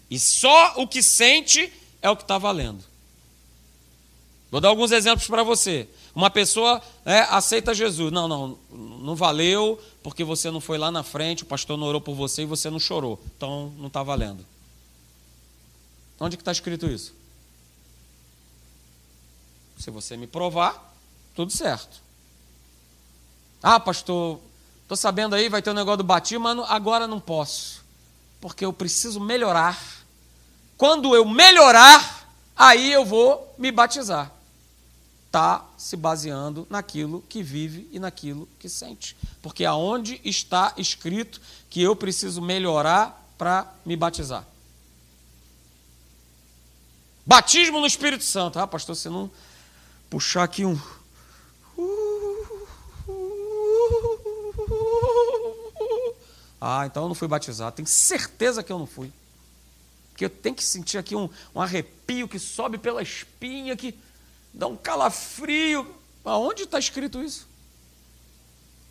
E 0.09 0.19
só 0.19 0.73
o 0.77 0.87
que 0.87 1.01
sente 1.01 1.71
é 2.01 2.09
o 2.09 2.15
que 2.15 2.23
está 2.23 2.37
valendo. 2.37 2.83
Vou 4.49 4.61
dar 4.61 4.69
alguns 4.69 4.91
exemplos 4.91 5.27
para 5.27 5.43
você. 5.43 5.87
Uma 6.15 6.29
pessoa 6.29 6.81
é, 7.05 7.19
aceita 7.19 7.75
Jesus. 7.75 8.11
Não, 8.11 8.27
não, 8.27 8.57
não 8.71 9.15
valeu 9.15 9.79
porque 10.01 10.23
você 10.23 10.49
não 10.49 10.61
foi 10.61 10.77
lá 10.77 10.89
na 10.89 11.03
frente, 11.03 11.43
o 11.43 11.45
pastor 11.45 11.77
não 11.77 11.85
orou 11.85 11.99
por 11.99 12.15
você 12.15 12.43
e 12.43 12.45
você 12.45 12.69
não 12.69 12.79
chorou. 12.79 13.21
Então 13.35 13.73
não 13.77 13.87
está 13.87 14.01
valendo. 14.01 14.45
Onde 16.19 16.37
que 16.37 16.41
está 16.41 16.51
escrito 16.51 16.87
isso? 16.87 17.13
Se 19.77 19.91
você 19.91 20.17
me 20.17 20.25
provar, 20.25 20.95
tudo 21.35 21.51
certo. 21.51 22.01
Ah, 23.61 23.79
pastor, 23.79 24.39
estou 24.87 24.95
sabendo 24.95 25.35
aí, 25.35 25.49
vai 25.49 25.61
ter 25.61 25.69
um 25.69 25.73
negócio 25.73 25.97
do 25.97 26.03
batismo, 26.05 26.45
mas 26.45 26.57
agora 26.69 27.05
não 27.05 27.19
posso. 27.19 27.83
Porque 28.39 28.63
eu 28.63 28.71
preciso 28.71 29.19
melhorar. 29.19 29.77
Quando 30.77 31.13
eu 31.13 31.25
melhorar, 31.25 32.31
aí 32.55 32.93
eu 32.93 33.03
vou 33.03 33.53
me 33.57 33.69
batizar. 33.69 34.31
Está 35.25 35.65
se 35.77 35.97
baseando 35.97 36.65
naquilo 36.69 37.21
que 37.27 37.43
vive 37.43 37.89
e 37.91 37.99
naquilo 37.99 38.47
que 38.57 38.69
sente. 38.69 39.17
Porque 39.41 39.65
aonde 39.65 40.21
está 40.23 40.73
escrito 40.77 41.41
que 41.69 41.81
eu 41.81 41.93
preciso 41.93 42.41
melhorar 42.41 43.29
para 43.37 43.69
me 43.85 43.97
batizar? 43.97 44.47
Batismo 47.25 47.81
no 47.81 47.87
Espírito 47.87 48.23
Santo. 48.23 48.57
Ah, 48.57 48.65
pastor, 48.65 48.95
você 48.95 49.09
não 49.09 49.29
puxar 50.09 50.43
aqui 50.43 50.63
um. 50.63 50.79
Ah, 56.59 56.85
então 56.85 57.03
eu 57.03 57.07
não 57.07 57.15
fui 57.15 57.27
batizado. 57.27 57.75
Tenho 57.75 57.87
certeza 57.87 58.63
que 58.63 58.71
eu 58.71 58.79
não 58.79 58.87
fui. 58.87 59.11
Porque 60.09 60.25
eu 60.25 60.29
tenho 60.29 60.55
que 60.55 60.63
sentir 60.63 60.97
aqui 60.97 61.15
um, 61.15 61.29
um 61.53 61.61
arrepio 61.61 62.27
que 62.27 62.39
sobe 62.39 62.77
pela 62.77 63.01
espinha, 63.01 63.75
que 63.77 63.93
dá 64.53 64.67
um 64.67 64.75
calafrio. 64.75 65.95
Aonde 66.25 66.63
está 66.63 66.79
escrito 66.79 67.23
isso? 67.23 67.47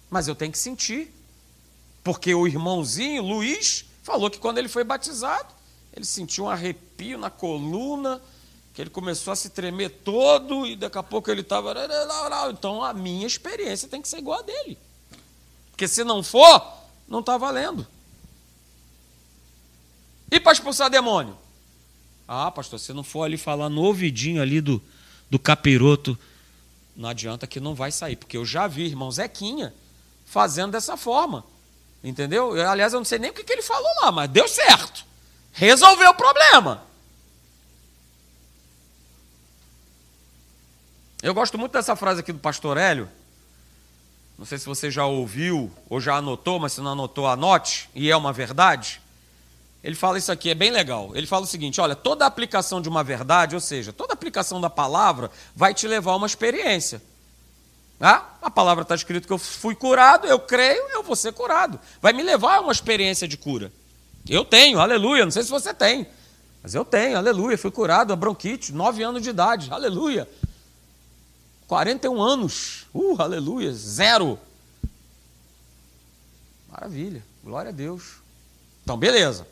Mas 0.08 0.28
eu 0.28 0.34
tenho 0.34 0.52
que 0.52 0.58
sentir. 0.58 1.12
Porque 2.04 2.32
o 2.34 2.46
irmãozinho, 2.46 3.22
Luiz, 3.22 3.84
falou 4.02 4.30
que 4.30 4.38
quando 4.38 4.58
ele 4.58 4.68
foi 4.68 4.84
batizado, 4.84 5.52
ele 5.92 6.04
sentiu 6.04 6.44
um 6.44 6.50
arrepio 6.50 7.18
na 7.18 7.30
coluna 7.30 8.22
que 8.72 8.82
ele 8.82 8.90
começou 8.90 9.32
a 9.32 9.36
se 9.36 9.48
tremer 9.48 9.88
todo 9.88 10.66
e 10.66 10.76
daqui 10.76 10.98
a 10.98 11.02
pouco 11.02 11.30
ele 11.30 11.40
estava. 11.40 11.74
Então 12.52 12.84
a 12.84 12.92
minha 12.92 13.26
experiência 13.26 13.88
tem 13.88 14.02
que 14.02 14.06
ser 14.06 14.18
igual 14.18 14.40
a 14.40 14.42
dele. 14.42 14.78
Porque 15.70 15.88
se 15.88 16.04
não 16.04 16.22
for, 16.22 16.75
não 17.08 17.20
está 17.20 17.36
valendo. 17.36 17.86
E 20.30 20.40
para 20.40 20.52
expulsar 20.52 20.90
demônio? 20.90 21.36
Ah, 22.26 22.50
pastor, 22.50 22.78
se 22.80 22.92
não 22.92 23.04
for 23.04 23.22
ali 23.22 23.36
falar 23.36 23.68
no 23.68 23.82
ouvidinho 23.82 24.42
ali 24.42 24.60
do, 24.60 24.82
do 25.30 25.38
capiroto, 25.38 26.18
não 26.96 27.08
adianta 27.08 27.46
que 27.46 27.60
não 27.60 27.74
vai 27.74 27.92
sair. 27.92 28.16
Porque 28.16 28.36
eu 28.36 28.44
já 28.44 28.66
vi, 28.66 28.86
irmão 28.86 29.10
Zequinha, 29.10 29.72
fazendo 30.24 30.72
dessa 30.72 30.96
forma. 30.96 31.44
Entendeu? 32.02 32.56
Eu, 32.56 32.68
aliás, 32.68 32.92
eu 32.92 33.00
não 33.00 33.04
sei 33.04 33.18
nem 33.18 33.30
o 33.30 33.34
que, 33.34 33.44
que 33.44 33.52
ele 33.52 33.62
falou 33.62 33.88
lá, 34.02 34.10
mas 34.10 34.30
deu 34.30 34.48
certo. 34.48 35.04
Resolveu 35.52 36.10
o 36.10 36.14
problema. 36.14 36.82
Eu 41.22 41.32
gosto 41.32 41.56
muito 41.56 41.72
dessa 41.72 41.96
frase 41.96 42.20
aqui 42.20 42.32
do 42.32 42.38
pastor 42.38 42.76
Hélio. 42.76 43.08
Não 44.38 44.44
sei 44.44 44.58
se 44.58 44.66
você 44.66 44.90
já 44.90 45.06
ouviu 45.06 45.70
ou 45.88 46.00
já 46.00 46.16
anotou, 46.16 46.60
mas 46.60 46.74
se 46.74 46.80
não 46.80 46.92
anotou, 46.92 47.26
anote, 47.26 47.88
e 47.94 48.10
é 48.10 48.16
uma 48.16 48.32
verdade. 48.32 49.00
Ele 49.82 49.94
fala 49.94 50.18
isso 50.18 50.32
aqui, 50.32 50.50
é 50.50 50.54
bem 50.54 50.70
legal. 50.70 51.12
Ele 51.14 51.26
fala 51.26 51.44
o 51.44 51.46
seguinte: 51.46 51.80
olha, 51.80 51.94
toda 51.94 52.26
aplicação 52.26 52.80
de 52.80 52.88
uma 52.88 53.02
verdade, 53.02 53.54
ou 53.54 53.60
seja, 53.60 53.92
toda 53.92 54.12
aplicação 54.12 54.60
da 54.60 54.68
palavra, 54.68 55.30
vai 55.54 55.72
te 55.72 55.86
levar 55.86 56.12
a 56.12 56.16
uma 56.16 56.26
experiência. 56.26 57.00
Ah, 58.00 58.24
a 58.42 58.50
palavra 58.50 58.82
está 58.82 58.94
escrito 58.94 59.26
que 59.26 59.32
eu 59.32 59.38
fui 59.38 59.74
curado, 59.74 60.26
eu 60.26 60.38
creio, 60.38 60.86
eu 60.90 61.02
vou 61.02 61.16
ser 61.16 61.32
curado. 61.32 61.80
Vai 62.02 62.12
me 62.12 62.22
levar 62.22 62.56
a 62.56 62.60
uma 62.60 62.72
experiência 62.72 63.26
de 63.26 63.38
cura. 63.38 63.72
Eu 64.28 64.44
tenho, 64.44 64.80
aleluia. 64.80 65.24
Não 65.24 65.30
sei 65.30 65.44
se 65.44 65.50
você 65.50 65.72
tem, 65.72 66.06
mas 66.62 66.74
eu 66.74 66.84
tenho, 66.84 67.16
aleluia. 67.16 67.56
Fui 67.56 67.70
curado, 67.70 68.12
a 68.12 68.16
bronquite, 68.16 68.72
nove 68.72 69.02
anos 69.02 69.22
de 69.22 69.30
idade, 69.30 69.68
aleluia. 69.70 70.28
41 71.66 72.22
anos. 72.22 72.86
Uh, 72.94 73.20
aleluia. 73.20 73.72
Zero. 73.72 74.38
Maravilha. 76.70 77.24
Glória 77.42 77.70
a 77.70 77.72
Deus. 77.72 78.16
Então, 78.82 78.96
beleza. 78.96 79.46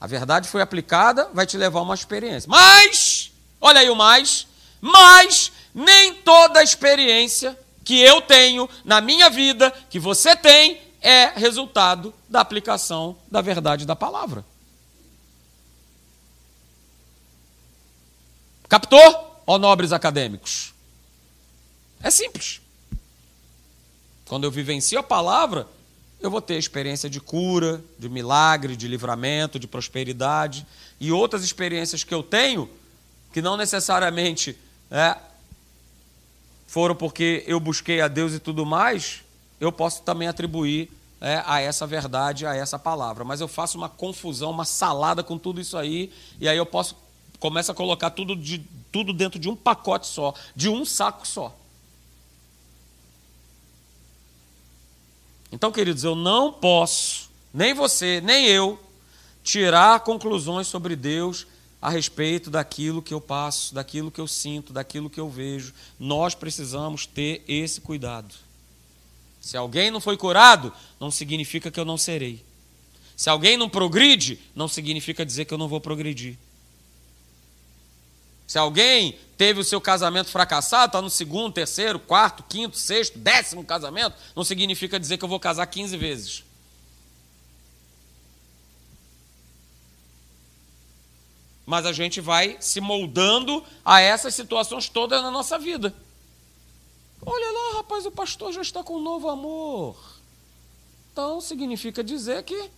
A 0.00 0.06
verdade 0.06 0.48
foi 0.48 0.62
aplicada, 0.62 1.28
vai 1.34 1.46
te 1.46 1.56
levar 1.56 1.80
a 1.80 1.82
uma 1.82 1.94
experiência. 1.94 2.48
Mas, 2.48 3.32
olha 3.60 3.80
aí 3.80 3.90
o 3.90 3.96
mais, 3.96 4.46
mas 4.80 5.52
nem 5.74 6.14
toda 6.14 6.62
experiência 6.62 7.58
que 7.84 8.00
eu 8.00 8.22
tenho 8.22 8.68
na 8.84 9.00
minha 9.00 9.28
vida, 9.28 9.70
que 9.90 9.98
você 9.98 10.34
tem, 10.36 10.80
é 11.02 11.26
resultado 11.34 12.14
da 12.28 12.40
aplicação 12.40 13.16
da 13.30 13.40
verdade 13.40 13.86
da 13.86 13.96
palavra. 13.96 14.44
Captou? 18.68 19.42
Ó 19.46 19.58
nobres 19.58 19.92
acadêmicos. 19.92 20.72
É 22.02 22.10
simples. 22.10 22.60
Quando 24.26 24.44
eu 24.44 24.50
vivencio 24.50 24.98
a 24.98 25.02
palavra, 25.02 25.66
eu 26.20 26.30
vou 26.30 26.40
ter 26.40 26.56
experiência 26.56 27.10
de 27.10 27.20
cura, 27.20 27.82
de 27.98 28.08
milagre, 28.08 28.76
de 28.76 28.86
livramento, 28.86 29.58
de 29.58 29.66
prosperidade 29.66 30.66
e 31.00 31.10
outras 31.10 31.42
experiências 31.42 32.04
que 32.04 32.14
eu 32.14 32.22
tenho 32.22 32.68
que 33.32 33.40
não 33.40 33.56
necessariamente 33.56 34.56
é, 34.90 35.16
foram 36.66 36.94
porque 36.94 37.44
eu 37.46 37.58
busquei 37.58 38.00
a 38.00 38.08
Deus 38.08 38.32
e 38.34 38.38
tudo 38.38 38.66
mais, 38.66 39.22
eu 39.60 39.70
posso 39.70 40.02
também 40.02 40.28
atribuir 40.28 40.90
é, 41.20 41.42
a 41.46 41.60
essa 41.60 41.86
verdade, 41.86 42.46
a 42.46 42.54
essa 42.54 42.78
palavra. 42.78 43.24
Mas 43.24 43.40
eu 43.40 43.48
faço 43.48 43.76
uma 43.76 43.88
confusão, 43.88 44.50
uma 44.50 44.64
salada 44.64 45.22
com 45.22 45.38
tudo 45.38 45.60
isso 45.60 45.76
aí, 45.76 46.12
e 46.40 46.48
aí 46.48 46.56
eu 46.56 46.66
posso 46.66 46.96
começo 47.38 47.72
a 47.72 47.74
colocar 47.74 48.10
tudo, 48.10 48.36
de, 48.36 48.58
tudo 48.92 49.12
dentro 49.12 49.38
de 49.38 49.48
um 49.48 49.56
pacote 49.56 50.06
só, 50.06 50.34
de 50.54 50.68
um 50.68 50.84
saco 50.84 51.26
só. 51.26 51.56
Então, 55.52 55.72
queridos, 55.72 56.04
eu 56.04 56.14
não 56.14 56.52
posso, 56.52 57.30
nem 57.52 57.74
você, 57.74 58.20
nem 58.20 58.46
eu, 58.46 58.78
tirar 59.42 60.00
conclusões 60.00 60.66
sobre 60.66 60.94
Deus 60.94 61.46
a 61.82 61.90
respeito 61.90 62.50
daquilo 62.50 63.02
que 63.02 63.14
eu 63.14 63.20
passo, 63.20 63.74
daquilo 63.74 64.10
que 64.10 64.20
eu 64.20 64.28
sinto, 64.28 64.72
daquilo 64.72 65.10
que 65.10 65.18
eu 65.18 65.28
vejo. 65.28 65.72
Nós 65.98 66.34
precisamos 66.34 67.06
ter 67.06 67.42
esse 67.48 67.80
cuidado. 67.80 68.34
Se 69.40 69.56
alguém 69.56 69.90
não 69.90 70.00
foi 70.00 70.16
curado, 70.16 70.72
não 71.00 71.10
significa 71.10 71.70
que 71.70 71.80
eu 71.80 71.84
não 71.84 71.96
serei. 71.96 72.44
Se 73.16 73.28
alguém 73.28 73.56
não 73.56 73.68
progride, 73.68 74.38
não 74.54 74.68
significa 74.68 75.24
dizer 75.24 75.46
que 75.46 75.54
eu 75.54 75.58
não 75.58 75.68
vou 75.68 75.80
progredir. 75.80 76.38
Se 78.46 78.58
alguém 78.58 79.16
teve 79.40 79.58
o 79.58 79.64
seu 79.64 79.80
casamento 79.80 80.28
fracassado, 80.28 80.88
está 80.88 81.00
no 81.00 81.08
segundo, 81.08 81.54
terceiro, 81.54 81.98
quarto, 81.98 82.42
quinto, 82.42 82.76
sexto, 82.76 83.18
décimo 83.18 83.64
casamento, 83.64 84.14
não 84.36 84.44
significa 84.44 85.00
dizer 85.00 85.16
que 85.16 85.24
eu 85.24 85.28
vou 85.30 85.40
casar 85.40 85.66
15 85.66 85.96
vezes. 85.96 86.44
Mas 91.64 91.86
a 91.86 91.92
gente 91.94 92.20
vai 92.20 92.58
se 92.60 92.82
moldando 92.82 93.64
a 93.82 93.98
essas 93.98 94.34
situações 94.34 94.90
todas 94.90 95.22
na 95.22 95.30
nossa 95.30 95.58
vida. 95.58 95.94
Olha 97.24 97.50
lá, 97.50 97.76
rapaz, 97.78 98.04
o 98.04 98.10
pastor 98.10 98.52
já 98.52 98.60
está 98.60 98.84
com 98.84 98.98
um 98.98 99.02
novo 99.02 99.30
amor. 99.30 99.96
Então 101.14 101.40
significa 101.40 102.04
dizer 102.04 102.42
que 102.42 102.70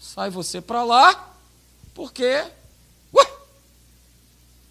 sai 0.00 0.30
você 0.30 0.62
para 0.62 0.82
lá, 0.82 1.36
porque 1.92 2.56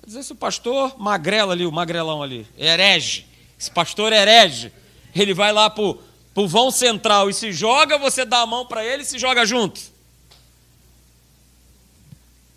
dizer 0.07 0.23
se 0.23 0.31
o 0.31 0.35
pastor 0.35 0.97
magrelo 0.97 1.51
ali, 1.51 1.65
o 1.65 1.71
magrelão 1.71 2.23
ali, 2.23 2.47
herege, 2.57 3.27
esse 3.59 3.69
pastor 3.69 4.13
herege, 4.13 4.71
ele 5.13 5.33
vai 5.33 5.51
lá 5.51 5.69
para 5.69 5.83
o 5.83 6.47
vão 6.47 6.71
central 6.71 7.29
e 7.29 7.33
se 7.33 7.51
joga, 7.51 7.97
você 7.97 8.23
dá 8.23 8.39
a 8.39 8.45
mão 8.45 8.65
para 8.65 8.85
ele 8.85 9.03
e 9.03 9.05
se 9.05 9.19
joga 9.19 9.45
junto. 9.45 9.81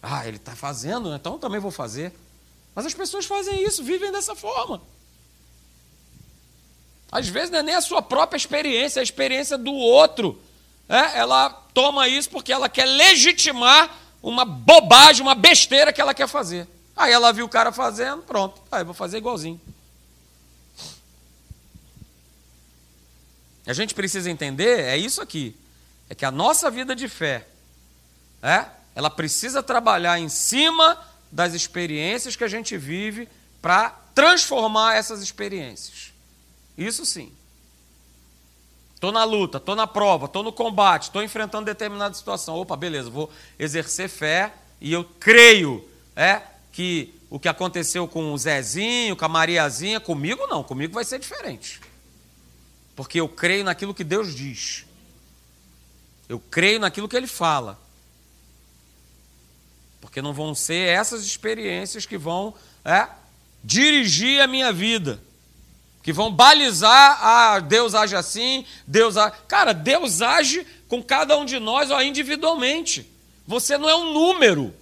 Ah, 0.01 0.27
ele 0.29 0.37
está 0.37 0.55
fazendo, 0.55 1.13
então 1.13 1.35
eu 1.35 1.39
também 1.41 1.59
vou 1.59 1.73
fazer. 1.73 2.13
Mas 2.73 2.87
as 2.87 2.95
pessoas 2.95 3.27
fazem 3.27 3.65
isso, 3.65 3.83
vivem 3.83 4.13
dessa 4.13 4.37
forma. 4.37 4.81
Às 7.11 7.27
vezes 7.27 7.51
não 7.51 7.59
é 7.59 7.63
nem 7.65 7.75
a 7.75 7.81
sua 7.81 8.01
própria 8.01 8.37
experiência, 8.37 9.01
é 9.01 9.03
a 9.03 9.05
experiência 9.05 9.59
do 9.59 9.73
outro. 9.73 10.41
É, 10.89 11.19
ela 11.19 11.51
toma 11.75 12.07
isso 12.07 12.31
porque 12.31 12.53
ela 12.53 12.69
quer 12.69 12.85
legitimar 12.85 13.99
uma 14.23 14.45
bobagem, 14.45 15.23
uma 15.23 15.35
besteira 15.35 15.93
que 15.93 16.01
ela 16.01 16.15
quer 16.15 16.29
fazer. 16.29 16.69
Aí 17.01 17.15
ela 17.15 17.33
viu 17.33 17.47
o 17.47 17.49
cara 17.49 17.73
fazendo, 17.73 18.21
pronto. 18.21 18.61
Aí 18.71 18.85
vou 18.85 18.93
fazer 18.93 19.17
igualzinho. 19.17 19.59
A 23.67 23.73
gente 23.73 23.95
precisa 23.95 24.31
entender, 24.31 24.81
é 24.81 24.99
isso 24.99 25.23
aqui. 25.23 25.57
É 26.11 26.15
que 26.15 26.27
a 26.27 26.31
nossa 26.31 26.71
vida 26.71 26.95
de 26.95 27.09
fé, 27.09 27.49
é, 28.43 28.67
ela 28.95 29.09
precisa 29.09 29.63
trabalhar 29.63 30.19
em 30.19 30.29
cima 30.29 31.03
das 31.33 31.55
experiências 31.55 32.37
que 32.37 32.45
a 32.45 32.49
gente 32.49 32.77
vive 32.77 33.27
para 33.63 33.99
transformar 34.15 34.97
essas 34.97 35.23
experiências. 35.23 36.13
Isso 36.77 37.07
sim. 37.07 37.33
Estou 38.95 39.11
na 39.11 39.25
luta, 39.25 39.57
estou 39.57 39.75
na 39.75 39.87
prova, 39.87 40.27
estou 40.27 40.43
no 40.43 40.53
combate, 40.53 41.05
estou 41.05 41.23
enfrentando 41.23 41.65
determinada 41.65 42.13
situação. 42.13 42.57
Opa, 42.57 42.77
beleza, 42.77 43.09
vou 43.09 43.31
exercer 43.59 44.11
fé 44.11 44.53
e 44.79 44.93
eu 44.93 45.03
creio 45.19 45.89
é, 46.15 46.43
que 46.73 47.15
o 47.29 47.39
que 47.39 47.49
aconteceu 47.49 48.09
com 48.09 48.33
o 48.33 48.39
Zezinho, 48.39 49.17
com 49.17 49.25
a 49.25 49.29
Mariazinha, 49.29 50.01
comigo 50.01 50.47
não, 50.49 50.63
comigo 50.63 50.95
vai 50.95 51.05
ser 51.05 51.19
diferente. 51.19 51.81
Porque 52.97 53.21
eu 53.21 53.29
creio 53.29 53.65
naquilo 53.65 53.95
que 53.95 54.05
Deus 54.05 54.35
diz. 54.35 54.85
Eu 56.29 56.39
creio 56.39 56.81
naquilo 56.81 57.09
que 57.09 57.17
Ele 57.17 57.27
fala. 57.27 57.81
Porque 60.01 60.21
não 60.21 60.33
vão 60.33 60.55
ser 60.55 60.89
essas 60.89 61.25
experiências 61.25 62.05
que 62.05 62.19
vão 62.19 62.55
é, 62.85 63.09
dirigir 63.63 64.41
a 64.41 64.47
minha 64.47 64.73
vida. 64.73 65.21
Que 66.03 66.13
vão 66.13 66.33
balizar, 66.33 67.19
ah, 67.23 67.61
Deus 67.61 67.95
age 67.95 68.17
assim, 68.17 68.65
Deus 68.87 69.17
age. 69.17 69.37
Cara, 69.47 69.73
Deus 69.73 70.23
age 70.23 70.67
com 70.89 71.03
cada 71.03 71.37
um 71.37 71.45
de 71.45 71.59
nós 71.59 71.91
ó, 71.91 72.01
individualmente. 72.01 73.09
Você 73.47 73.77
não 73.77 73.89
é 73.89 73.95
um 73.95 74.13
número. 74.13 74.75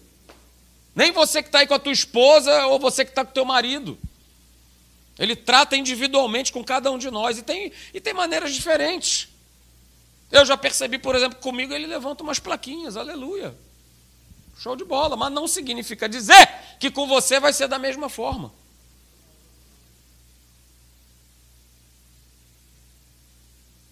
Nem 0.99 1.13
você 1.13 1.45
que 1.45 1.49
está 1.49 1.61
aí 1.61 1.67
com 1.69 1.75
a 1.75 1.79
tua 1.79 1.93
esposa 1.93 2.67
ou 2.67 2.81
você 2.81 3.05
que 3.05 3.13
está 3.13 3.25
com 3.25 3.31
o 3.31 3.35
teu 3.35 3.45
marido. 3.45 3.97
Ele 5.17 5.37
trata 5.37 5.77
individualmente 5.77 6.53
com 6.53 6.65
cada 6.65 6.91
um 6.91 6.99
de 6.99 7.09
nós 7.09 7.39
e 7.39 7.43
tem, 7.43 7.71
e 7.95 8.01
tem 8.01 8.13
maneiras 8.13 8.53
diferentes. 8.53 9.29
Eu 10.29 10.45
já 10.45 10.57
percebi, 10.57 10.99
por 10.99 11.15
exemplo, 11.15 11.39
comigo 11.39 11.73
ele 11.73 11.87
levanta 11.87 12.25
umas 12.25 12.41
plaquinhas, 12.41 12.97
aleluia. 12.97 13.57
Show 14.59 14.75
de 14.75 14.85
bola, 14.85 15.17
mas 15.17 15.33
não 15.33 15.47
significa 15.47 16.09
dizer 16.09 16.49
que 16.81 16.91
com 16.91 17.07
você 17.07 17.39
vai 17.39 17.53
ser 17.53 17.69
da 17.69 17.79
mesma 17.79 18.09
forma. 18.09 18.53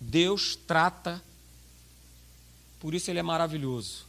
Deus 0.00 0.58
trata, 0.66 1.22
por 2.80 2.96
isso 2.96 3.08
ele 3.12 3.20
é 3.20 3.22
maravilhoso 3.22 4.05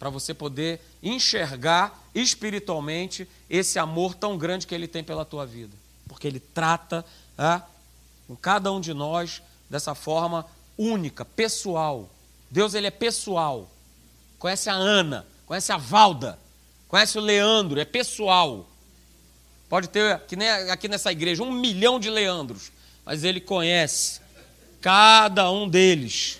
para 0.00 0.08
você 0.08 0.32
poder 0.32 0.80
enxergar 1.02 2.02
espiritualmente 2.14 3.28
esse 3.50 3.78
amor 3.78 4.14
tão 4.14 4.38
grande 4.38 4.66
que 4.66 4.74
ele 4.74 4.88
tem 4.88 5.04
pela 5.04 5.26
tua 5.26 5.44
vida. 5.44 5.76
Porque 6.08 6.26
ele 6.26 6.40
trata 6.40 7.04
é, 7.36 7.60
com 8.26 8.34
cada 8.34 8.72
um 8.72 8.80
de 8.80 8.94
nós 8.94 9.42
dessa 9.68 9.94
forma 9.94 10.46
única, 10.78 11.22
pessoal. 11.22 12.08
Deus 12.50 12.72
ele 12.72 12.86
é 12.86 12.90
pessoal. 12.90 13.70
Conhece 14.38 14.70
a 14.70 14.72
Ana, 14.72 15.26
conhece 15.44 15.70
a 15.70 15.76
Valda, 15.76 16.38
conhece 16.88 17.18
o 17.18 17.20
Leandro, 17.20 17.78
é 17.78 17.84
pessoal. 17.84 18.66
Pode 19.68 19.90
ter, 19.90 20.18
que 20.20 20.34
nem 20.34 20.48
aqui 20.48 20.88
nessa 20.88 21.12
igreja, 21.12 21.42
um 21.42 21.52
milhão 21.52 22.00
de 22.00 22.08
Leandros, 22.08 22.72
mas 23.04 23.22
ele 23.22 23.38
conhece 23.38 24.22
cada 24.80 25.50
um 25.50 25.68
deles. 25.68 26.39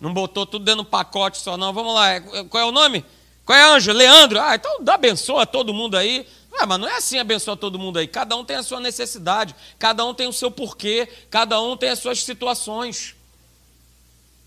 Não 0.00 0.12
botou 0.12 0.44
tudo 0.44 0.64
dentro 0.64 0.82
do 0.82 0.88
pacote 0.88 1.38
só, 1.38 1.56
não. 1.56 1.72
Vamos 1.72 1.94
lá, 1.94 2.20
qual 2.48 2.62
é 2.62 2.66
o 2.66 2.72
nome? 2.72 3.04
Qual 3.44 3.56
é 3.56 3.62
anjo? 3.62 3.92
Leandro. 3.92 4.40
Ah, 4.40 4.54
então 4.54 4.82
dá 4.82 4.94
abençoa 4.94 5.46
todo 5.46 5.74
mundo 5.74 5.96
aí. 5.96 6.26
Ah, 6.58 6.66
mas 6.66 6.78
não 6.78 6.88
é 6.88 6.96
assim 6.96 7.18
abençoa 7.18 7.56
todo 7.56 7.78
mundo 7.78 7.98
aí. 7.98 8.06
Cada 8.06 8.36
um 8.36 8.44
tem 8.44 8.56
a 8.56 8.62
sua 8.62 8.80
necessidade, 8.80 9.54
cada 9.78 10.04
um 10.04 10.14
tem 10.14 10.28
o 10.28 10.32
seu 10.32 10.50
porquê, 10.50 11.08
cada 11.30 11.60
um 11.60 11.76
tem 11.76 11.90
as 11.90 11.98
suas 11.98 12.22
situações. 12.22 13.14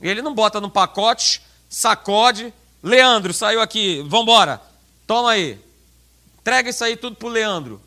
E 0.01 0.07
ele 0.07 0.21
não 0.21 0.33
bota 0.33 0.61
no 0.61 0.69
pacote, 0.69 1.41
sacode. 1.69 2.53
Leandro, 2.81 3.33
saiu 3.33 3.61
aqui, 3.61 4.01
vambora. 4.07 4.61
Toma 5.05 5.31
aí. 5.31 5.59
Entrega 6.39 6.69
isso 6.69 6.83
aí 6.83 6.95
tudo 6.95 7.15
para 7.15 7.27
o 7.27 7.31
Leandro. 7.31 7.81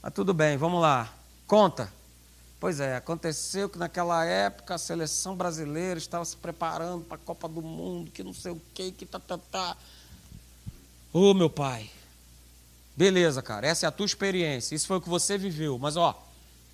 Mas 0.00 0.14
tudo 0.14 0.32
bem, 0.32 0.56
vamos 0.56 0.80
lá. 0.80 1.12
Conta. 1.44 1.92
Pois 2.60 2.78
é, 2.78 2.94
aconteceu 2.94 3.68
que 3.68 3.78
naquela 3.78 4.24
época 4.24 4.74
a 4.74 4.78
seleção 4.78 5.34
brasileira 5.34 5.98
estava 5.98 6.24
se 6.24 6.36
preparando 6.36 7.04
para 7.04 7.16
a 7.16 7.20
Copa 7.20 7.48
do 7.48 7.62
Mundo, 7.62 8.10
que 8.10 8.22
não 8.22 8.34
sei 8.34 8.52
o 8.52 8.60
que, 8.74 8.92
que 8.92 9.06
tá, 9.06 9.18
tá, 9.18 9.38
tá. 9.50 9.76
Ô, 11.12 11.34
meu 11.34 11.50
pai. 11.50 11.90
Beleza, 12.94 13.40
cara, 13.40 13.66
essa 13.66 13.86
é 13.86 13.88
a 13.88 13.92
tua 13.92 14.04
experiência, 14.04 14.74
isso 14.74 14.86
foi 14.86 14.98
o 14.98 15.00
que 15.00 15.08
você 15.08 15.38
viveu. 15.38 15.78
Mas, 15.78 15.96
ó, 15.96 16.22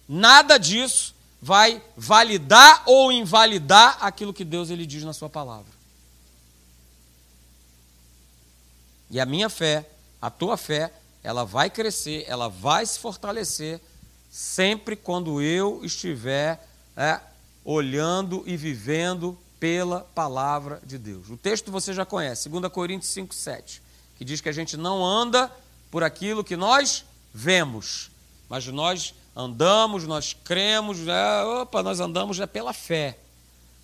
Nada 0.09 0.59
disso 0.59 1.15
vai 1.43 1.83
validar 1.97 2.83
ou 2.87 3.11
invalidar 3.11 3.99
aquilo 4.01 4.33
que 4.33 4.45
Deus 4.45 4.71
ele 4.71 4.87
diz 4.87 5.03
na 5.03 5.13
sua 5.13 5.29
palavra. 5.29 5.73
E 9.11 9.21
a 9.21 9.27
minha 9.27 9.49
fé, 9.49 9.89
a 10.21 10.31
tua 10.31 10.57
fé, 10.57 10.93
ela 11.23 11.45
vai 11.45 11.71
crescer, 11.71 12.25
ela 12.29 12.49
vai 12.49 12.87
se 12.87 12.99
fortalecer 12.99 13.81
sempre 14.37 14.97
quando 14.97 15.41
eu 15.41 15.83
estiver 15.83 16.69
é, 16.95 17.19
olhando 17.65 18.43
e 18.45 18.55
vivendo 18.55 19.39
pela 19.59 20.01
palavra 20.15 20.79
de 20.85 20.99
Deus. 20.99 21.31
O 21.31 21.39
texto 21.39 21.73
você 21.73 21.95
já 21.95 22.05
conhece, 22.05 22.51
2 22.51 22.71
Coríntios 22.71 23.11
5, 23.13 23.35
7, 23.35 23.83
que 24.19 24.27
diz 24.27 24.43
que 24.43 24.51
a 24.51 24.53
gente 24.53 24.77
não 24.77 25.03
anda 25.03 25.51
por 25.91 26.05
aquilo 26.05 26.45
que 26.45 26.55
nós 26.55 27.03
vemos, 27.33 28.11
mas 28.47 28.67
nós 28.67 29.15
andamos, 29.35 30.05
nós 30.05 30.37
cremos, 30.45 31.09
é, 31.09 31.43
opa, 31.43 31.83
nós 31.83 31.99
andamos 31.99 32.39
é 32.39 32.47
pela 32.47 32.75
fé, 32.75 33.19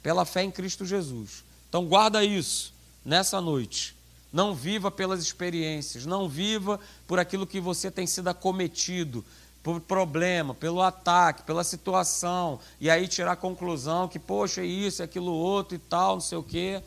pela 0.02 0.26
fé 0.26 0.42
em 0.42 0.50
Cristo 0.50 0.84
Jesus. 0.84 1.44
Então 1.70 1.86
guarda 1.86 2.22
isso 2.22 2.74
nessa 3.02 3.40
noite. 3.40 3.96
Não 4.30 4.54
viva 4.54 4.90
pelas 4.90 5.22
experiências, 5.22 6.04
não 6.04 6.28
viva 6.28 6.78
por 7.06 7.18
aquilo 7.18 7.46
que 7.46 7.58
você 7.58 7.90
tem 7.90 8.06
sido 8.06 8.28
acometido, 8.28 9.24
por 9.62 9.80
problema, 9.80 10.54
pelo 10.54 10.82
ataque, 10.82 11.44
pela 11.44 11.62
situação, 11.62 12.58
e 12.80 12.90
aí 12.90 13.06
tirar 13.06 13.32
a 13.32 13.36
conclusão 13.36 14.08
que, 14.08 14.18
poxa, 14.18 14.64
isso, 14.64 15.02
aquilo 15.02 15.32
outro 15.32 15.76
e 15.76 15.78
tal, 15.78 16.14
não 16.14 16.20
sei 16.20 16.38
o 16.38 16.42
quê. 16.42 16.82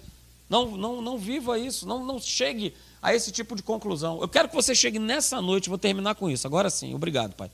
Não, 0.50 0.78
não, 0.78 1.02
não 1.02 1.18
viva 1.18 1.58
isso, 1.58 1.88
não, 1.88 2.06
não 2.06 2.20
chegue 2.20 2.74
a 3.02 3.16
esse 3.16 3.32
tipo 3.32 3.56
de 3.56 3.64
conclusão. 3.64 4.20
Eu 4.22 4.28
quero 4.28 4.50
que 4.50 4.56
você 4.56 4.76
chegue 4.76 5.00
nessa 5.00 5.42
noite, 5.42 5.70
vou 5.70 5.78
terminar 5.78 6.16
com 6.16 6.30
isso, 6.30 6.46
agora 6.46 6.70
sim, 6.70 6.94
obrigado, 6.94 7.34
Pai. 7.34 7.50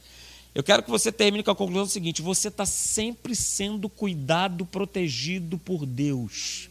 Eu 0.53 0.63
quero 0.63 0.83
que 0.83 0.89
você 0.89 1.11
termine 1.11 1.43
com 1.43 1.51
a 1.51 1.55
conclusão 1.55 1.85
seguinte: 1.85 2.21
você 2.21 2.49
está 2.49 2.65
sempre 2.65 3.33
sendo 3.35 3.87
cuidado, 3.87 4.65
protegido 4.65 5.57
por 5.57 5.85
Deus 5.85 6.69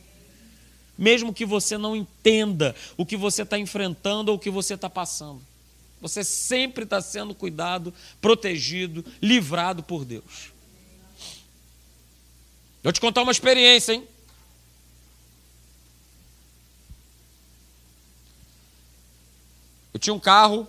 mesmo 1.01 1.32
que 1.32 1.46
você 1.46 1.78
não 1.78 1.96
entenda 1.96 2.76
o 2.94 3.07
que 3.07 3.16
você 3.16 3.40
está 3.40 3.59
enfrentando 3.59 4.30
ou 4.30 4.36
o 4.36 4.38
que 4.38 4.51
você 4.51 4.74
está 4.74 4.90
passando. 4.90 5.40
Você 6.01 6.24
sempre 6.24 6.84
está 6.84 7.01
sendo 7.01 7.34
cuidado, 7.34 7.92
protegido, 8.20 9.05
livrado 9.20 9.82
por 9.82 10.05
Deus. 10.05 10.53
Vou 12.82 12.92
te 12.92 13.01
contar 13.01 13.22
uma 13.22 13.32
experiência, 13.32 13.92
hein? 13.92 14.09
Eu 19.92 20.01
tinha 20.01 20.14
um 20.14 20.20
carro. 20.20 20.66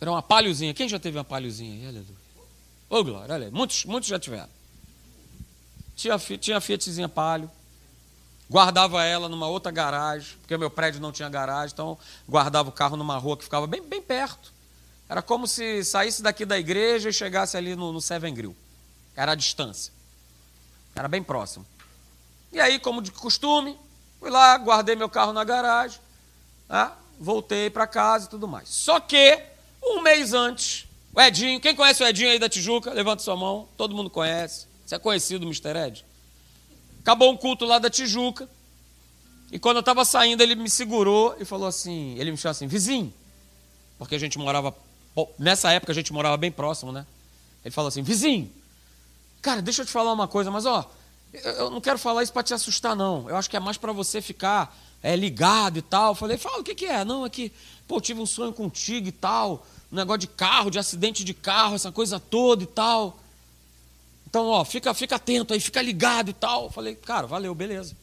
Era 0.00 0.10
uma 0.10 0.22
palhozinha. 0.22 0.74
Quem 0.74 0.88
já 0.88 0.98
teve 0.98 1.16
uma 1.16 1.24
palhozinha? 1.24 1.88
Aleluia. 1.88 2.22
Ô, 2.90 2.96
oh, 2.96 3.04
Glória, 3.04 3.34
olha 3.34 3.46
aí. 3.46 3.52
Muitos, 3.52 3.84
muitos 3.84 4.08
já 4.08 4.18
tiveram. 4.18 4.50
Tinha, 5.94 6.18
tinha 6.18 6.60
Fiatzinha 6.60 7.08
Palio. 7.08 7.48
Guardava 8.52 9.02
ela 9.02 9.30
numa 9.30 9.48
outra 9.48 9.72
garagem, 9.72 10.36
porque 10.42 10.54
meu 10.58 10.68
prédio 10.68 11.00
não 11.00 11.10
tinha 11.10 11.26
garagem, 11.26 11.72
então 11.72 11.96
guardava 12.28 12.68
o 12.68 12.72
carro 12.72 12.98
numa 12.98 13.16
rua 13.16 13.34
que 13.34 13.44
ficava 13.44 13.66
bem, 13.66 13.80
bem 13.82 14.02
perto. 14.02 14.52
Era 15.08 15.22
como 15.22 15.46
se 15.46 15.82
saísse 15.82 16.22
daqui 16.22 16.44
da 16.44 16.58
igreja 16.58 17.08
e 17.08 17.12
chegasse 17.14 17.56
ali 17.56 17.74
no, 17.74 17.94
no 17.94 18.00
Seven 18.02 18.34
Grill. 18.34 18.54
Era 19.16 19.32
a 19.32 19.34
distância. 19.34 19.90
Era 20.94 21.08
bem 21.08 21.22
próximo. 21.22 21.64
E 22.52 22.60
aí, 22.60 22.78
como 22.78 23.00
de 23.00 23.10
costume, 23.10 23.74
fui 24.20 24.28
lá, 24.28 24.58
guardei 24.58 24.96
meu 24.96 25.08
carro 25.08 25.32
na 25.32 25.44
garagem, 25.44 25.98
né? 26.68 26.92
voltei 27.18 27.70
para 27.70 27.86
casa 27.86 28.26
e 28.26 28.28
tudo 28.28 28.46
mais. 28.46 28.68
Só 28.68 29.00
que, 29.00 29.42
um 29.82 30.02
mês 30.02 30.34
antes, 30.34 30.86
o 31.14 31.18
Edinho, 31.18 31.58
quem 31.58 31.74
conhece 31.74 32.02
o 32.02 32.06
Edinho 32.06 32.28
aí 32.28 32.38
da 32.38 32.50
Tijuca? 32.50 32.92
Levanta 32.92 33.22
sua 33.22 33.34
mão, 33.34 33.66
todo 33.78 33.96
mundo 33.96 34.10
conhece. 34.10 34.66
Você 34.84 34.94
é 34.94 34.98
conhecido, 34.98 35.46
Mr. 35.46 35.74
Ed? 35.86 36.11
Acabou 37.02 37.32
um 37.32 37.36
culto 37.36 37.64
lá 37.64 37.78
da 37.78 37.90
Tijuca. 37.90 38.48
E 39.50 39.58
quando 39.58 39.76
eu 39.76 39.80
estava 39.80 40.04
saindo, 40.04 40.42
ele 40.42 40.54
me 40.54 40.70
segurou 40.70 41.36
e 41.38 41.44
falou 41.44 41.66
assim: 41.66 42.16
ele 42.18 42.30
me 42.30 42.36
chamou 42.36 42.52
assim, 42.52 42.66
vizinho. 42.66 43.12
Porque 43.98 44.14
a 44.14 44.18
gente 44.18 44.38
morava. 44.38 44.74
Nessa 45.38 45.70
época 45.70 45.92
a 45.92 45.94
gente 45.94 46.12
morava 46.12 46.36
bem 46.36 46.50
próximo, 46.50 46.90
né? 46.90 47.06
Ele 47.64 47.72
falou 47.72 47.88
assim: 47.88 48.02
vizinho, 48.02 48.50
cara, 49.42 49.60
deixa 49.60 49.82
eu 49.82 49.86
te 49.86 49.92
falar 49.92 50.12
uma 50.12 50.26
coisa, 50.26 50.50
mas 50.50 50.64
ó, 50.64 50.90
eu 51.32 51.70
não 51.70 51.80
quero 51.80 51.98
falar 51.98 52.22
isso 52.22 52.32
para 52.32 52.42
te 52.42 52.54
assustar, 52.54 52.96
não. 52.96 53.28
Eu 53.28 53.36
acho 53.36 53.50
que 53.50 53.56
é 53.56 53.60
mais 53.60 53.76
para 53.76 53.92
você 53.92 54.22
ficar 54.22 54.74
é, 55.02 55.16
ligado 55.16 55.78
e 55.78 55.82
tal. 55.82 56.12
Eu 56.12 56.14
falei: 56.14 56.38
fala, 56.38 56.60
o 56.60 56.64
que, 56.64 56.74
que 56.74 56.86
é? 56.86 57.04
Não, 57.04 57.26
é 57.26 57.28
que, 57.28 57.52
pô, 57.86 58.00
tive 58.00 58.20
um 58.20 58.26
sonho 58.26 58.52
contigo 58.52 59.08
e 59.08 59.12
tal. 59.12 59.66
Um 59.90 59.96
negócio 59.96 60.20
de 60.20 60.28
carro, 60.28 60.70
de 60.70 60.78
acidente 60.78 61.24
de 61.24 61.34
carro, 61.34 61.74
essa 61.74 61.92
coisa 61.92 62.18
toda 62.18 62.62
e 62.62 62.66
tal. 62.66 63.18
Então, 64.32 64.48
ó, 64.48 64.64
fica, 64.64 64.94
fica 64.94 65.16
atento 65.16 65.52
aí, 65.52 65.60
fica 65.60 65.82
ligado 65.82 66.30
e 66.30 66.32
tal. 66.32 66.70
falei, 66.70 66.94
cara, 66.94 67.26
valeu, 67.26 67.54
beleza. 67.54 67.94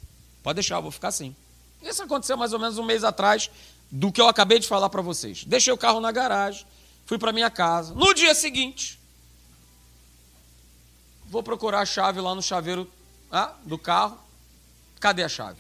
Pode 0.44 0.58
deixar, 0.58 0.80
vou 0.80 0.92
ficar 0.92 1.08
assim. 1.08 1.36
Isso 1.82 2.04
aconteceu 2.04 2.38
mais 2.38 2.54
ou 2.54 2.60
menos 2.60 2.78
um 2.78 2.84
mês 2.84 3.04
atrás 3.04 3.50
do 3.90 4.12
que 4.12 4.22
eu 4.22 4.28
acabei 4.28 4.60
de 4.60 4.68
falar 4.68 4.90
para 4.90 5.02
vocês. 5.02 5.44
Deixei 5.44 5.74
o 5.74 5.78
carro 5.78 6.00
na 6.00 6.12
garagem, 6.12 6.68
fui 7.08 7.18
para 7.18 7.34
minha 7.34 7.50
casa. 7.50 7.96
No 7.96 8.14
dia 8.14 8.36
seguinte, 8.36 9.00
vou 11.26 11.42
procurar 11.42 11.80
a 11.80 11.86
chave 11.88 12.22
lá 12.22 12.36
no 12.36 12.44
chaveiro 12.44 12.88
ah, 13.32 13.56
do 13.66 13.80
carro. 13.80 14.20
Cadê 15.00 15.24
a 15.24 15.30
chave? 15.30 15.58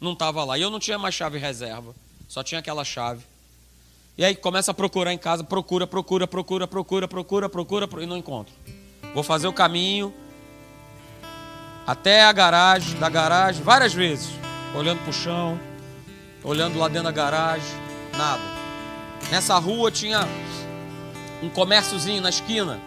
Não 0.00 0.12
estava 0.12 0.44
lá. 0.44 0.56
E 0.56 0.62
eu 0.62 0.70
não 0.70 0.78
tinha 0.78 0.96
mais 0.96 1.16
chave 1.16 1.38
reserva, 1.38 1.92
só 2.28 2.44
tinha 2.44 2.60
aquela 2.60 2.84
chave. 2.84 3.24
E 4.16 4.24
aí 4.24 4.36
começa 4.36 4.70
a 4.70 4.74
procurar 4.74 5.12
em 5.12 5.18
casa, 5.18 5.42
procura, 5.42 5.88
procura, 5.88 6.28
procura, 6.28 6.68
procura, 6.68 7.08
procura, 7.08 7.48
procura, 7.48 7.48
procura 7.48 8.04
e 8.04 8.06
não 8.06 8.16
encontro. 8.16 8.54
Vou 9.16 9.22
fazer 9.22 9.48
o 9.48 9.52
caminho 9.52 10.12
até 11.86 12.22
a 12.24 12.32
garagem, 12.32 12.98
da 12.98 13.08
garagem, 13.08 13.62
várias 13.62 13.94
vezes, 13.94 14.28
olhando 14.74 15.00
para 15.00 15.08
o 15.08 15.12
chão, 15.14 15.58
olhando 16.44 16.78
lá 16.78 16.86
dentro 16.86 17.04
da 17.04 17.12
garagem, 17.12 17.66
nada. 18.14 18.42
Nessa 19.30 19.56
rua 19.56 19.90
tinha 19.90 20.28
um 21.42 21.48
comérciozinho 21.48 22.20
na 22.20 22.28
esquina, 22.28 22.78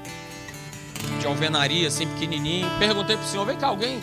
de 1.20 1.26
alvenaria, 1.26 1.88
assim, 1.88 2.08
pequenininho. 2.08 2.70
Perguntei 2.78 3.18
para 3.18 3.26
o 3.26 3.28
senhor, 3.28 3.48
vem 3.48 3.58
cá, 3.58 3.66
alguém 3.66 4.00